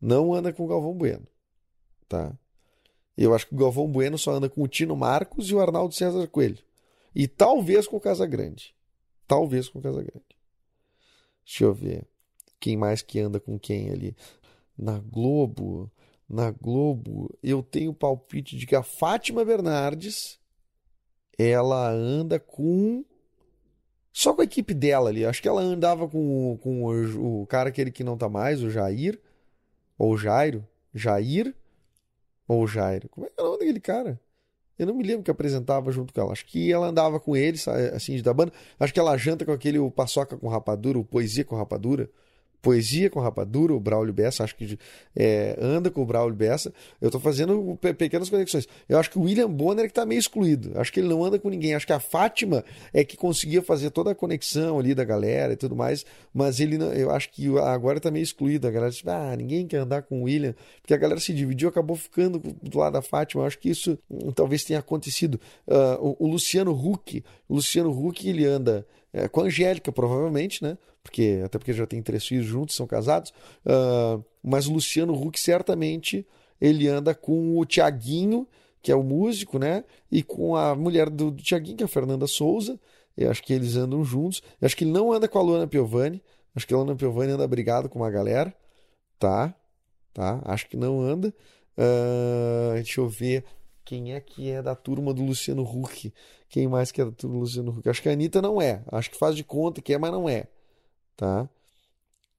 Não 0.00 0.34
anda 0.34 0.52
com 0.52 0.64
o 0.64 0.66
Galvão 0.66 0.94
Bueno. 0.94 1.26
Tá? 2.08 2.36
Eu 3.16 3.34
acho 3.34 3.46
que 3.46 3.54
o 3.54 3.58
Galvão 3.58 3.88
Bueno 3.88 4.18
só 4.18 4.32
anda 4.32 4.48
com 4.48 4.62
o 4.62 4.68
Tino 4.68 4.94
Marcos 4.94 5.48
e 5.48 5.54
o 5.54 5.60
Arnaldo 5.60 5.94
César 5.94 6.26
Coelho. 6.28 6.58
E 7.14 7.26
talvez 7.26 7.88
com 7.88 7.96
o 7.96 8.00
Casagrande. 8.00 8.74
Talvez 9.26 9.68
com 9.68 9.78
o 9.78 9.82
Casagrande. 9.82 10.36
Deixa 11.44 11.64
eu 11.64 11.72
ver. 11.72 12.06
Quem 12.60 12.76
mais 12.76 13.02
que 13.02 13.18
anda 13.18 13.40
com 13.40 13.58
quem 13.58 13.90
ali? 13.90 14.16
Na 14.76 14.98
Globo. 14.98 15.90
Na 16.28 16.50
Globo, 16.50 17.32
eu 17.40 17.62
tenho 17.62 17.94
palpite 17.94 18.56
de 18.56 18.66
que 18.66 18.74
a 18.74 18.82
Fátima 18.82 19.44
Bernardes 19.44 20.40
ela 21.38 21.88
anda 21.88 22.40
com. 22.40 23.04
Só 24.16 24.32
com 24.32 24.40
a 24.40 24.44
equipe 24.44 24.72
dela 24.72 25.10
ali. 25.10 25.26
Acho 25.26 25.42
que 25.42 25.48
ela 25.48 25.60
andava 25.60 26.08
com, 26.08 26.58
com 26.62 26.84
o, 26.84 27.42
o 27.42 27.46
cara 27.46 27.68
aquele 27.68 27.90
que 27.90 28.02
não 28.02 28.16
tá 28.16 28.30
mais, 28.30 28.62
o 28.62 28.70
Jair. 28.70 29.20
Ou 29.98 30.16
Jairo. 30.16 30.66
Jair. 30.94 31.54
Ou 32.48 32.66
Jairo. 32.66 33.10
Como 33.10 33.26
é 33.26 33.28
que 33.28 33.38
é 33.38 33.42
o 33.42 33.44
nome 33.44 33.58
daquele 33.58 33.78
cara? 33.78 34.18
Eu 34.78 34.86
não 34.86 34.94
me 34.94 35.04
lembro 35.04 35.22
que 35.22 35.30
apresentava 35.30 35.92
junto 35.92 36.14
com 36.14 36.20
ela. 36.22 36.32
Acho 36.32 36.46
que 36.46 36.72
ela 36.72 36.86
andava 36.86 37.20
com 37.20 37.36
ele, 37.36 37.58
assim, 37.94 38.18
da 38.22 38.32
banda. 38.32 38.54
Acho 38.80 38.94
que 38.94 38.98
ela 38.98 39.18
janta 39.18 39.44
com 39.44 39.52
aquele 39.52 39.78
o 39.78 39.90
paçoca 39.90 40.34
com 40.34 40.48
rapadura, 40.48 40.98
o 40.98 41.04
poesia 41.04 41.44
com 41.44 41.54
rapadura. 41.54 42.08
Poesia 42.66 43.08
com 43.08 43.20
Rapadura, 43.20 43.72
o 43.72 43.78
Braulio 43.78 44.12
Bessa, 44.12 44.42
acho 44.42 44.56
que 44.56 44.76
é, 45.14 45.56
anda 45.62 45.88
com 45.88 46.02
o 46.02 46.04
Braulio 46.04 46.34
Bessa. 46.34 46.74
Eu 47.00 47.06
estou 47.06 47.20
fazendo 47.20 47.78
pequenas 47.96 48.28
conexões. 48.28 48.66
Eu 48.88 48.98
acho 48.98 49.08
que 49.08 49.18
o 49.20 49.22
William 49.22 49.48
Bonner 49.48 49.84
é 49.84 49.86
que 49.86 49.92
está 49.92 50.04
meio 50.04 50.18
excluído. 50.18 50.72
Acho 50.74 50.92
que 50.92 50.98
ele 50.98 51.08
não 51.08 51.24
anda 51.24 51.38
com 51.38 51.48
ninguém. 51.48 51.76
Acho 51.76 51.86
que 51.86 51.92
a 51.92 52.00
Fátima 52.00 52.64
é 52.92 53.04
que 53.04 53.16
conseguia 53.16 53.62
fazer 53.62 53.90
toda 53.90 54.10
a 54.10 54.16
conexão 54.16 54.80
ali 54.80 54.96
da 54.96 55.04
galera 55.04 55.52
e 55.52 55.56
tudo 55.56 55.76
mais, 55.76 56.04
mas 56.34 56.58
ele 56.58 56.76
não, 56.76 56.92
eu 56.92 57.12
acho 57.12 57.30
que 57.30 57.46
agora 57.56 57.98
está 57.98 58.10
meio 58.10 58.24
excluído. 58.24 58.66
A 58.66 58.70
galera 58.72 58.90
diz, 58.90 59.00
ah, 59.06 59.36
ninguém 59.36 59.64
quer 59.64 59.78
andar 59.78 60.02
com 60.02 60.22
o 60.22 60.24
William, 60.24 60.52
porque 60.82 60.92
a 60.92 60.96
galera 60.96 61.20
se 61.20 61.32
dividiu, 61.32 61.68
acabou 61.68 61.94
ficando 61.94 62.40
do 62.40 62.78
lado 62.80 62.94
da 62.94 63.02
Fátima. 63.02 63.44
Eu 63.44 63.46
acho 63.46 63.60
que 63.60 63.70
isso 63.70 63.96
hum, 64.10 64.32
talvez 64.32 64.64
tenha 64.64 64.80
acontecido. 64.80 65.40
Uh, 65.68 66.16
o, 66.18 66.26
o, 66.26 66.28
Luciano 66.32 66.72
Huck, 66.72 67.22
o 67.48 67.54
Luciano 67.54 67.90
Huck, 67.90 68.28
ele 68.28 68.44
anda 68.44 68.84
é, 69.16 69.28
com 69.28 69.40
a 69.40 69.44
Angélica, 69.44 69.90
provavelmente, 69.90 70.62
né? 70.62 70.76
porque 71.06 71.40
até 71.44 71.56
porque 71.56 71.72
já 71.72 71.86
tem 71.86 72.02
três 72.02 72.26
filhos 72.26 72.44
juntos, 72.44 72.74
são 72.74 72.86
casados. 72.86 73.32
Uh, 73.64 74.22
mas 74.42 74.66
o 74.66 74.72
Luciano 74.72 75.14
Huck 75.14 75.38
certamente 75.38 76.26
ele 76.60 76.88
anda 76.88 77.14
com 77.14 77.58
o 77.58 77.64
Tiaguinho, 77.64 78.46
que 78.82 78.90
é 78.90 78.96
o 78.96 79.02
músico, 79.02 79.58
né? 79.58 79.84
E 80.10 80.22
com 80.22 80.56
a 80.56 80.74
mulher 80.74 81.08
do, 81.08 81.30
do 81.30 81.42
Tiaguinho, 81.42 81.76
que 81.76 81.84
é 81.84 81.86
a 81.86 81.88
Fernanda 81.88 82.26
Souza. 82.26 82.78
Eu 83.16 83.30
acho 83.30 83.42
que 83.42 83.52
eles 83.52 83.76
andam 83.76 84.04
juntos. 84.04 84.42
Eu 84.60 84.66
acho 84.66 84.76
que 84.76 84.84
ele 84.84 84.92
não 84.92 85.12
anda 85.12 85.28
com 85.28 85.38
a 85.38 85.42
Luana 85.42 85.66
Piovani. 85.66 86.22
Acho 86.54 86.66
que 86.66 86.74
a 86.74 86.76
Luana 86.76 86.96
Piovani 86.96 87.32
anda 87.32 87.46
brigado 87.46 87.88
com 87.88 88.00
uma 88.00 88.10
galera. 88.10 88.54
Tá? 89.18 89.54
Tá? 90.12 90.42
Acho 90.44 90.68
que 90.68 90.76
não 90.76 91.00
anda. 91.00 91.32
Uh, 91.78 92.74
deixa 92.74 93.00
eu 93.00 93.08
ver 93.08 93.44
quem 93.84 94.12
é 94.12 94.20
que 94.20 94.50
é 94.50 94.60
da 94.60 94.74
turma 94.74 95.14
do 95.14 95.22
Luciano 95.22 95.62
Huck. 95.62 96.12
Quem 96.48 96.68
mais 96.68 96.92
que 96.92 97.00
é 97.00 97.04
do 97.04 97.28
Luciano 97.28 97.70
Huck? 97.70 97.88
Acho 97.88 98.02
que 98.02 98.08
a 98.08 98.12
Anitta 98.12 98.40
não 98.40 98.60
é. 98.60 98.82
Acho 98.90 99.10
que 99.10 99.18
faz 99.18 99.34
de 99.34 99.44
conta 99.44 99.80
que 99.80 99.92
é, 99.92 99.98
mas 99.98 100.12
não 100.12 100.28
é 100.28 100.46
tá? 101.16 101.48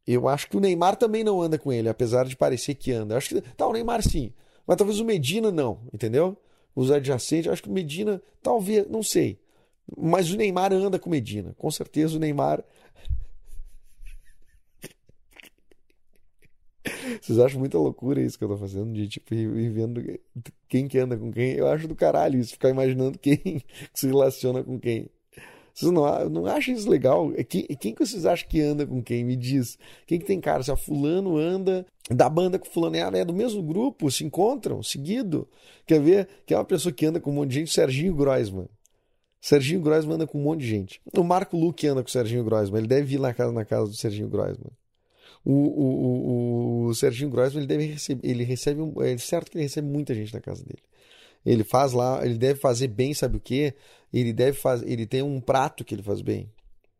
Eu 0.06 0.28
acho 0.30 0.48
que 0.48 0.56
o 0.56 0.60
Neymar 0.60 0.96
também 0.96 1.24
não 1.24 1.42
anda 1.42 1.58
com 1.58 1.74
ele, 1.74 1.90
apesar 1.90 2.26
de 2.26 2.38
parecer 2.38 2.76
que 2.76 2.92
anda. 2.94 3.18
Acho 3.18 3.30
que 3.30 3.42
tá 3.42 3.68
o 3.68 3.74
Neymar 3.74 4.02
sim, 4.02 4.32
mas 4.66 4.78
talvez 4.78 5.00
o 5.00 5.06
Medina 5.06 5.52
não, 5.52 5.80
entendeu? 5.94 6.38
Os 6.74 6.92
adjacentes, 6.92 7.52
acho 7.52 7.64
que 7.64 7.70
o 7.70 7.74
Medina 7.74 8.22
talvez, 8.42 8.88
não 8.88 9.04
sei. 9.04 9.40
Mas 9.98 10.32
o 10.32 10.38
Neymar 10.38 10.72
anda 10.72 11.00
com 11.00 11.10
o 11.10 11.12
Medina, 11.12 11.54
com 11.58 11.72
certeza 11.72 12.16
o 12.16 12.20
Neymar 12.20 12.64
Vocês 17.28 17.40
acham 17.40 17.60
muita 17.60 17.78
loucura 17.78 18.22
isso 18.22 18.38
que 18.38 18.46
eu 18.46 18.48
tô 18.48 18.56
fazendo? 18.56 18.94
De 18.94 19.06
tipo, 19.06 19.36
ir 19.36 19.70
vendo 19.70 20.02
quem 20.70 20.88
que 20.88 20.98
anda 20.98 21.18
com 21.18 21.30
quem? 21.30 21.52
Eu 21.52 21.68
acho 21.68 21.86
do 21.86 21.94
caralho 21.94 22.40
isso, 22.40 22.54
ficar 22.54 22.70
imaginando 22.70 23.20
quem 23.20 23.62
se 23.94 24.08
relaciona 24.08 24.64
com 24.64 24.80
quem. 24.80 25.10
Vocês 25.74 25.92
não, 25.92 26.30
não 26.30 26.46
acham 26.46 26.74
isso 26.74 26.90
legal? 26.90 27.34
É 27.36 27.44
quem, 27.44 27.64
quem 27.64 27.94
que 27.94 28.06
vocês 28.06 28.26
acham 28.26 28.48
que 28.48 28.62
anda 28.62 28.88
com 28.88 29.04
quem? 29.04 29.26
Me 29.26 29.36
diz. 29.36 29.78
Quem 30.06 30.20
que 30.20 30.26
tem 30.26 30.40
cara? 30.40 30.64
Se 30.64 30.72
a 30.72 30.78
fulano 30.78 31.36
anda 31.36 31.86
da 32.10 32.30
banda 32.30 32.58
com 32.58 32.66
fulano 32.66 32.96
é 32.96 33.26
do 33.26 33.34
mesmo 33.34 33.62
grupo, 33.62 34.10
se 34.10 34.24
encontram, 34.24 34.82
seguido. 34.82 35.50
Quer 35.86 36.00
ver? 36.00 36.30
Que 36.46 36.54
é 36.54 36.58
uma 36.58 36.64
pessoa 36.64 36.94
que 36.94 37.06
anda 37.06 37.20
com 37.20 37.30
um 37.30 37.34
monte 37.34 37.50
de 37.50 37.56
gente, 37.56 37.74
Serginho 37.74 38.16
Groisman. 38.16 38.70
Serginho 39.42 39.82
Groisman 39.82 40.16
anda 40.16 40.28
com 40.28 40.40
um 40.40 40.44
monte 40.44 40.62
de 40.62 40.68
gente. 40.68 41.02
O 41.14 41.26
Marco 41.26 41.58
Luque 41.58 41.88
anda 41.88 42.02
com 42.02 42.08
o 42.08 42.12
Serginho 42.12 42.46
Groisman. 42.46 42.80
Ele 42.80 42.88
deve 42.88 43.16
ir 43.16 43.20
na 43.20 43.34
casa, 43.34 43.52
na 43.52 43.66
casa 43.66 43.88
do 43.88 43.98
Serginho 43.98 44.30
Groisman. 44.30 44.72
O, 45.50 45.54
o, 45.54 46.86
o, 46.86 46.86
o 46.88 46.96
Serginho 46.96 47.30
Groisman, 47.30 47.62
ele 47.62 47.68
deve 47.68 47.86
receber, 47.86 48.28
ele 48.28 48.44
recebe, 48.44 48.82
é 49.06 49.18
certo 49.18 49.50
que 49.50 49.58
ele 49.58 49.64
recebe 49.64 49.88
muita 49.88 50.14
gente 50.14 50.34
na 50.34 50.42
casa 50.42 50.62
dele. 50.62 50.84
Ele 51.46 51.64
faz 51.64 51.94
lá, 51.94 52.20
ele 52.26 52.38
deve 52.38 52.60
fazer 52.60 52.90
bem, 52.90 53.14
sabe 53.14 53.38
o 53.38 53.40
quê? 53.40 53.74
Ele 54.12 54.34
deve 54.34 54.58
fazer, 54.58 54.90
ele 54.92 55.06
tem 55.06 55.22
um 55.22 55.40
prato 55.40 55.86
que 55.86 55.96
ele 55.96 56.04
faz 56.04 56.22
bem. 56.22 56.52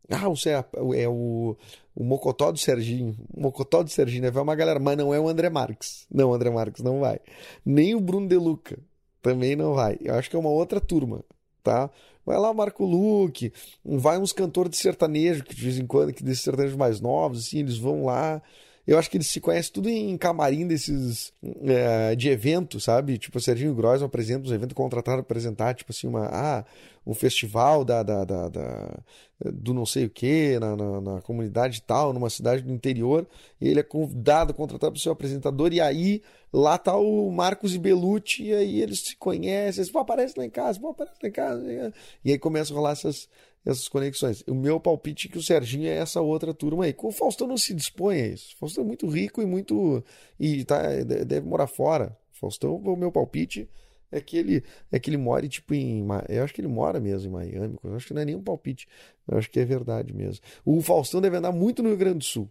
Ah, 0.10 0.24
é, 0.46 1.02
é 1.02 1.10
o, 1.10 1.58
o 1.94 2.04
Mocotó 2.06 2.50
do 2.50 2.58
Serginho. 2.58 3.18
O 3.34 3.42
Mocotó 3.42 3.84
do 3.84 3.90
Serginho, 3.90 4.22
né? 4.22 4.32
Vai 4.32 4.42
uma 4.42 4.56
galera, 4.56 4.80
mas 4.80 4.98
não 4.98 5.14
é 5.14 5.20
o 5.20 5.28
André 5.28 5.50
Marques. 5.50 6.08
Não, 6.10 6.30
o 6.30 6.34
André 6.34 6.50
Marques 6.50 6.82
não 6.82 7.02
vai. 7.02 7.20
Nem 7.66 7.94
o 7.96 8.00
Bruno 8.00 8.30
De 8.30 8.38
Luca 8.38 8.80
também 9.22 9.58
não 9.58 9.74
vai. 9.74 9.98
Eu 10.00 10.16
acho 10.16 10.30
que 10.30 10.38
é 10.38 10.40
uma 10.40 10.50
outra 10.50 10.80
turma, 10.80 11.22
tá? 11.62 11.90
Vai 12.28 12.38
lá 12.38 12.54
Marco 12.54 12.84
Luque, 12.84 13.54
vai 13.86 14.18
uns 14.18 14.34
cantores 14.34 14.72
de 14.72 14.76
sertanejo, 14.76 15.46
que 15.46 15.56
de 15.56 15.62
vez 15.62 15.80
em 15.80 15.88
quando, 15.88 16.12
que 16.12 16.22
desses 16.22 16.44
sertanejos 16.44 16.76
mais 16.76 17.00
novos, 17.00 17.46
assim, 17.46 17.60
eles 17.60 17.78
vão 17.78 18.04
lá. 18.04 18.42
Eu 18.88 18.98
acho 18.98 19.12
que 19.12 19.18
eles 19.18 19.28
se 19.28 19.42
conhecem 19.42 19.74
tudo 19.74 19.90
em 19.90 20.18
camarim 20.18 20.66
desses 20.66 21.34
é, 21.44 22.16
de 22.16 22.30
evento, 22.30 22.80
sabe? 22.80 23.18
Tipo, 23.18 23.38
o 23.38 23.42
Serginho 23.42 23.76
Gross 23.76 24.02
apresenta 24.02 24.46
uns 24.46 24.52
eventos 24.54 24.74
contratados 24.74 25.26
para 25.26 25.34
apresentar, 25.34 25.76
tipo 25.76 25.92
assim, 25.92 26.08
uma, 26.08 26.26
ah, 26.28 26.66
um 27.06 27.14
festival 27.14 27.84
da, 27.84 28.02
da, 28.02 28.24
da, 28.24 28.48
da 28.48 29.00
do 29.40 29.74
não 29.74 29.86
sei 29.86 30.06
o 30.06 30.10
que, 30.10 30.58
na, 30.60 30.76
na, 30.76 31.02
na, 31.02 31.22
comunidade 31.22 31.82
tal, 31.82 32.12
numa 32.12 32.30
cidade 32.30 32.64
do 32.64 32.72
interior, 32.72 33.28
e 33.62 33.68
ele 33.68 33.80
é 33.82 33.84
convidado, 33.84 34.54
contratado 34.54 34.94
para 34.94 35.02
ser 35.02 35.10
apresentador, 35.10 35.72
e 35.74 35.80
aí 35.80 36.24
lá 36.52 36.78
tá 36.78 36.96
o 36.96 37.30
Marcos 37.30 37.76
e 37.76 37.80
Belucci, 37.80 38.46
e 38.46 38.54
aí 38.54 38.82
eles 38.82 39.02
se 39.02 39.16
conhecem, 39.16 39.82
eles, 39.82 39.92
pô, 39.92 40.00
aparece 40.00 40.34
lá 40.38 40.46
em 40.46 40.50
casa, 40.50 40.80
pô, 40.80 40.90
aparece 40.90 41.18
lá 41.22 41.30
em 41.30 41.32
casa, 41.32 41.94
e 42.26 42.32
aí 42.32 42.40
começam 42.40 42.76
a 42.76 42.80
rolar 42.80 42.92
essas, 42.94 43.30
essas 43.68 43.88
conexões. 43.90 44.44
O 44.48 44.56
meu 44.56 44.80
palpite 44.80 45.28
é 45.28 45.32
que 45.32 45.38
o 45.38 45.44
Serginho 45.44 45.88
é 45.88 45.98
essa 45.98 46.22
outra 46.22 46.54
turma 46.54 46.86
aí. 46.86 46.96
O 46.98 47.12
Faustão 47.12 47.48
não 47.48 47.58
se 47.58 47.74
dispõe 47.74 48.22
a 48.22 48.28
isso. 48.28 48.56
O 48.56 48.60
Faustão 48.60 48.84
é 48.84 48.88
muito 48.88 49.08
rico 49.08 49.42
e 49.42 49.46
muito. 49.46 50.04
e 50.40 50.64
tá, 50.64 50.82
deve 51.04 51.42
morar 51.42 51.68
fora. 51.68 52.18
O 52.34 52.40
Faustão, 52.40 52.76
o 52.76 52.96
meu 52.96 53.12
palpite 53.12 53.70
é 54.10 54.22
que 54.22 54.38
ele 54.38 54.64
é 54.90 54.98
que 54.98 55.10
ele 55.10 55.18
mora 55.18 55.46
tipo 55.50 55.74
em. 55.74 56.06
Eu 56.30 56.44
acho 56.44 56.54
que 56.54 56.62
ele 56.62 56.70
mora 56.70 57.00
mesmo 57.00 57.28
em 57.28 57.32
Miami. 57.34 57.78
Eu 57.84 57.96
acho 57.96 58.08
que 58.08 58.14
não 58.14 58.22
é 58.22 58.26
nenhum 58.26 58.42
palpite. 58.42 58.88
Eu 59.28 59.38
acho 59.38 59.50
que 59.50 59.60
é 59.60 59.66
verdade 59.66 60.14
mesmo. 60.14 60.44
O 60.64 60.82
Faustão 60.82 61.20
deve 61.20 61.36
andar 61.36 61.52
muito 61.52 61.84
no 61.84 61.90
Rio 61.90 61.98
Grande 61.98 62.20
do 62.20 62.24
Sul. 62.24 62.50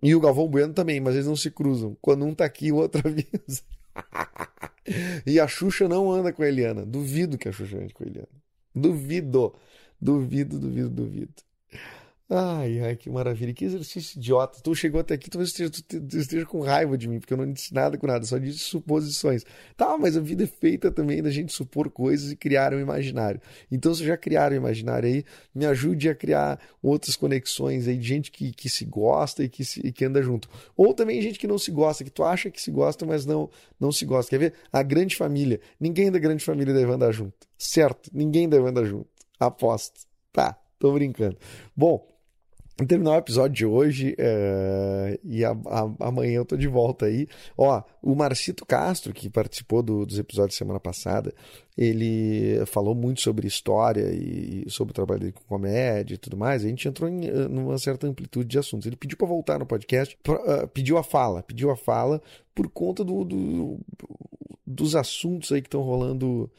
E 0.00 0.14
o 0.14 0.20
Galvão 0.20 0.48
Bueno 0.48 0.72
também, 0.72 1.00
mas 1.00 1.14
eles 1.14 1.26
não 1.26 1.36
se 1.36 1.50
cruzam. 1.50 1.96
Quando 2.00 2.24
um 2.24 2.34
tá 2.34 2.44
aqui, 2.44 2.70
o 2.70 2.76
outro 2.76 3.02
avisa. 3.06 3.62
e 5.26 5.40
a 5.40 5.48
Xuxa 5.48 5.88
não 5.88 6.10
anda 6.10 6.32
com 6.32 6.42
a 6.42 6.48
Eliana. 6.48 6.86
Duvido 6.86 7.36
que 7.36 7.48
a 7.48 7.52
Xuxa 7.52 7.78
ande 7.78 7.92
com 7.92 8.04
a 8.04 8.06
Eliana. 8.06 8.28
Duvido. 8.74 9.52
Duvido, 10.00 10.58
duvido, 10.58 10.90
duvido. 10.90 11.34
Ai, 12.32 12.78
ai, 12.78 12.94
que 12.94 13.10
maravilha. 13.10 13.52
Que 13.52 13.64
exercício 13.64 14.16
idiota. 14.16 14.60
Tu 14.62 14.72
chegou 14.76 15.00
até 15.00 15.14
aqui, 15.14 15.28
talvez 15.28 15.48
esteja, 15.48 15.68
tu 15.68 16.16
esteja 16.16 16.46
com 16.46 16.60
raiva 16.60 16.96
de 16.96 17.08
mim, 17.08 17.18
porque 17.18 17.32
eu 17.32 17.36
não 17.36 17.52
disse 17.52 17.74
nada 17.74 17.98
com 17.98 18.06
nada, 18.06 18.24
só 18.24 18.38
disse 18.38 18.60
suposições. 18.60 19.44
Tá, 19.76 19.98
mas 19.98 20.16
a 20.16 20.20
vida 20.20 20.44
é 20.44 20.46
feita 20.46 20.92
também 20.92 21.20
da 21.20 21.30
gente 21.30 21.52
supor 21.52 21.90
coisas 21.90 22.30
e 22.30 22.36
criar 22.36 22.72
um 22.72 22.78
imaginário. 22.78 23.40
Então, 23.68 23.92
se 23.92 24.04
já 24.04 24.16
criaram 24.16 24.54
um 24.54 24.58
imaginário 24.60 25.08
aí, 25.08 25.24
me 25.52 25.66
ajude 25.66 26.08
a 26.08 26.14
criar 26.14 26.60
outras 26.80 27.16
conexões 27.16 27.88
aí 27.88 27.96
de 27.96 28.06
gente 28.06 28.30
que, 28.30 28.52
que 28.52 28.68
se 28.68 28.84
gosta 28.84 29.42
e 29.42 29.48
que, 29.48 29.64
se, 29.64 29.80
e 29.84 29.90
que 29.90 30.04
anda 30.04 30.22
junto. 30.22 30.48
Ou 30.76 30.94
também 30.94 31.20
gente 31.20 31.36
que 31.36 31.48
não 31.48 31.58
se 31.58 31.72
gosta, 31.72 32.04
que 32.04 32.10
tu 32.10 32.22
acha 32.22 32.48
que 32.48 32.62
se 32.62 32.70
gosta, 32.70 33.04
mas 33.04 33.26
não, 33.26 33.50
não 33.78 33.90
se 33.90 34.04
gosta. 34.04 34.30
Quer 34.30 34.38
ver? 34.38 34.54
A 34.72 34.84
grande 34.84 35.16
família. 35.16 35.60
Ninguém 35.80 36.12
da 36.12 36.18
grande 36.20 36.44
família 36.44 36.72
deve 36.72 36.92
andar 36.92 37.10
junto. 37.10 37.34
Certo? 37.58 38.08
Ninguém 38.14 38.48
deve 38.48 38.68
andar 38.68 38.84
junto. 38.84 39.09
Aposto. 39.40 40.00
Tá, 40.32 40.56
tô 40.78 40.92
brincando. 40.92 41.36
Bom, 41.74 42.06
terminar 42.86 43.12
o 43.12 43.18
episódio 43.18 43.56
de 43.56 43.66
hoje 43.66 44.14
é, 44.18 45.18
e 45.24 45.44
a, 45.44 45.50
a, 45.50 46.08
amanhã 46.08 46.36
eu 46.36 46.44
tô 46.44 46.56
de 46.56 46.68
volta 46.68 47.06
aí. 47.06 47.26
Ó, 47.56 47.82
o 48.02 48.14
Marcito 48.14 48.64
Castro, 48.64 49.12
que 49.12 49.28
participou 49.28 49.82
do, 49.82 50.06
dos 50.06 50.18
episódios 50.18 50.56
semana 50.56 50.80
passada, 50.80 51.34
ele 51.76 52.64
falou 52.66 52.94
muito 52.94 53.20
sobre 53.20 53.46
história 53.46 54.10
e, 54.12 54.64
sobre 54.68 54.92
o 54.92 54.94
trabalho 54.94 55.20
dele 55.20 55.32
com 55.32 55.44
comédia 55.44 56.14
e 56.14 56.18
tudo 56.18 56.36
mais. 56.36 56.64
A 56.64 56.68
gente 56.68 56.86
entrou 56.86 57.08
em 57.08 57.26
eh, 57.26 57.48
numa 57.48 57.78
certa 57.78 58.06
amplitude 58.06 58.48
de 58.48 58.58
assuntos. 58.58 58.86
Ele 58.86 58.96
pediu 58.96 59.16
para 59.16 59.26
voltar 59.26 59.58
no 59.58 59.66
podcast, 59.66 60.16
pra, 60.22 60.64
uh, 60.64 60.68
pediu 60.68 60.98
a 60.98 61.02
fala, 61.02 61.42
pediu 61.42 61.70
a 61.70 61.76
fala 61.76 62.20
por 62.54 62.68
conta 62.68 63.04
do, 63.04 63.24
do 63.24 63.78
dos 64.66 64.94
assuntos 64.94 65.50
aí 65.50 65.60
que 65.60 65.66
estão 65.66 65.82
rolando 65.82 66.50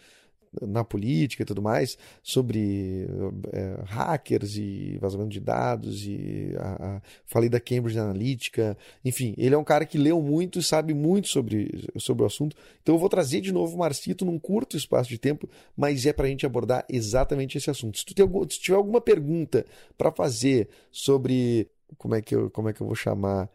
na 0.61 0.83
política 0.83 1.43
e 1.43 1.45
tudo 1.45 1.61
mais, 1.61 1.97
sobre 2.21 3.07
é, 3.53 3.79
hackers 3.85 4.57
e 4.57 4.97
vazamento 4.99 5.29
de 5.29 5.39
dados, 5.39 6.05
e 6.05 6.53
a, 6.57 6.97
a, 6.97 7.01
falei 7.25 7.47
da 7.47 7.59
Cambridge 7.59 7.97
Analytica, 7.97 8.77
enfim, 9.03 9.33
ele 9.37 9.55
é 9.55 9.57
um 9.57 9.63
cara 9.63 9.85
que 9.85 9.97
leu 9.97 10.21
muito 10.21 10.59
e 10.59 10.63
sabe 10.63 10.93
muito 10.93 11.29
sobre, 11.29 11.89
sobre 11.97 12.23
o 12.23 12.25
assunto, 12.25 12.55
então 12.81 12.95
eu 12.95 12.99
vou 12.99 13.09
trazer 13.09 13.39
de 13.39 13.51
novo 13.51 13.75
o 13.75 13.79
Marcito 13.79 14.25
num 14.25 14.37
curto 14.37 14.75
espaço 14.75 15.09
de 15.09 15.17
tempo, 15.17 15.49
mas 15.75 16.05
é 16.05 16.11
para 16.11 16.25
a 16.25 16.29
gente 16.29 16.45
abordar 16.45 16.85
exatamente 16.89 17.57
esse 17.57 17.69
assunto. 17.69 17.97
Se 17.97 18.05
tu, 18.05 18.13
tem, 18.13 18.25
se 18.49 18.59
tiver 18.59 18.77
alguma 18.77 18.99
pergunta 18.99 19.65
para 19.97 20.11
fazer 20.11 20.67
sobre 20.91 21.69
como 21.97 22.15
é 22.15 22.21
que 22.21 22.35
eu, 22.35 22.49
como 22.49 22.69
é 22.69 22.73
que 22.73 22.81
eu 22.81 22.87
vou 22.87 22.95
chamar 22.95 23.49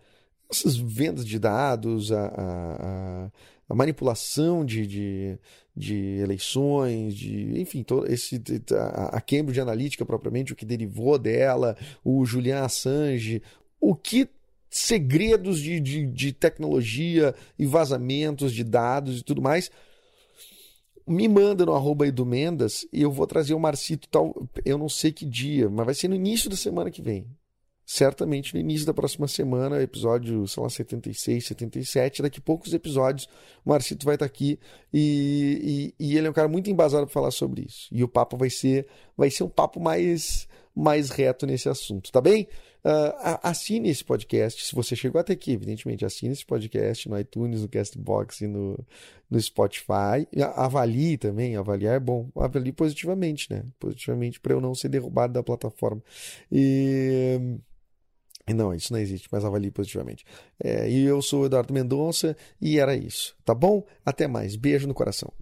essas 0.50 0.76
vendas 0.76 1.26
de 1.26 1.38
dados, 1.38 2.12
a, 2.12 2.26
a, 2.26 3.26
a 3.26 3.30
manipulação 3.74 4.64
de, 4.64 4.86
de, 4.86 5.38
de, 5.74 6.18
eleições, 6.20 7.14
de, 7.14 7.60
enfim, 7.60 7.82
todo 7.82 8.10
esse, 8.10 8.40
a, 8.72 9.16
a 9.16 9.20
Cambridge 9.20 9.60
Analytica 9.60 10.04
propriamente, 10.04 10.52
o 10.52 10.56
que 10.56 10.64
derivou 10.64 11.18
dela, 11.18 11.76
o 12.04 12.24
Julian 12.24 12.62
Assange, 12.62 13.42
o 13.80 13.94
que 13.94 14.28
segredos 14.70 15.60
de, 15.60 15.80
de, 15.80 16.06
de 16.06 16.32
tecnologia 16.32 17.34
e 17.58 17.66
vazamentos 17.66 18.52
de 18.52 18.62
dados 18.62 19.20
e 19.20 19.22
tudo 19.22 19.40
mais. 19.40 19.70
Me 21.06 21.28
manda 21.28 21.64
no 21.64 21.72
arroba 21.72 22.04
Mendas 22.24 22.86
e 22.92 23.02
eu 23.02 23.12
vou 23.12 23.26
trazer 23.26 23.54
o 23.54 23.60
Marcito 23.60 24.08
tal. 24.08 24.48
Eu 24.64 24.76
não 24.76 24.88
sei 24.88 25.12
que 25.12 25.24
dia, 25.24 25.70
mas 25.70 25.86
vai 25.86 25.94
ser 25.94 26.08
no 26.08 26.16
início 26.16 26.50
da 26.50 26.56
semana 26.56 26.90
que 26.90 27.00
vem 27.00 27.26
certamente 27.86 28.52
no 28.52 28.60
início 28.60 28.84
da 28.84 28.92
próxima 28.92 29.28
semana, 29.28 29.80
episódio, 29.80 30.46
sei 30.48 30.60
lá, 30.60 30.68
76, 30.68 31.46
77, 31.46 32.22
daqui 32.22 32.40
a 32.40 32.42
poucos 32.42 32.74
episódios, 32.74 33.28
o 33.64 33.70
Marcito 33.70 34.04
vai 34.04 34.16
estar 34.16 34.26
aqui 34.26 34.58
e, 34.92 35.94
e, 35.98 36.04
e 36.04 36.18
ele 36.18 36.26
é 36.26 36.30
um 36.30 36.32
cara 36.32 36.48
muito 36.48 36.68
embasado 36.68 37.06
para 37.06 37.14
falar 37.14 37.30
sobre 37.30 37.62
isso. 37.62 37.88
E 37.92 38.02
o 38.02 38.08
papo 38.08 38.36
vai 38.36 38.50
ser, 38.50 38.88
vai 39.16 39.30
ser 39.30 39.44
um 39.44 39.48
papo 39.48 39.78
mais, 39.78 40.48
mais 40.74 41.10
reto 41.10 41.46
nesse 41.46 41.68
assunto, 41.68 42.10
tá 42.10 42.20
bem? 42.20 42.48
Uh, 42.84 43.38
assine 43.42 43.88
esse 43.88 44.04
podcast, 44.04 44.64
se 44.64 44.72
você 44.72 44.94
chegou 44.94 45.20
até 45.20 45.32
aqui, 45.32 45.52
evidentemente, 45.52 46.04
assine 46.04 46.32
esse 46.32 46.46
podcast 46.46 47.08
no 47.08 47.18
iTunes, 47.18 47.62
no 47.62 47.68
Castbox 47.68 48.42
e 48.42 48.46
no, 48.46 48.78
no 49.28 49.40
Spotify. 49.40 50.26
Avalie 50.54 51.18
também, 51.18 51.56
avaliar 51.56 51.96
é 51.96 52.00
bom. 52.00 52.28
Avalie 52.36 52.72
positivamente, 52.72 53.48
né? 53.50 53.64
Positivamente 53.80 54.38
para 54.38 54.52
eu 54.52 54.60
não 54.60 54.72
ser 54.72 54.88
derrubado 54.88 55.32
da 55.32 55.42
plataforma. 55.42 56.00
E 56.50 57.58
não, 58.54 58.72
isso 58.72 58.92
não 58.92 59.00
existe, 59.00 59.28
mas 59.30 59.44
avalie 59.44 59.70
positivamente. 59.70 60.24
É, 60.62 60.88
e 60.88 61.04
eu 61.04 61.20
sou 61.20 61.42
o 61.42 61.46
Eduardo 61.46 61.74
Mendonça 61.74 62.36
e 62.60 62.78
era 62.78 62.94
isso, 62.94 63.36
tá 63.44 63.54
bom? 63.54 63.84
Até 64.04 64.28
mais. 64.28 64.54
Beijo 64.54 64.86
no 64.86 64.94
coração. 64.94 65.32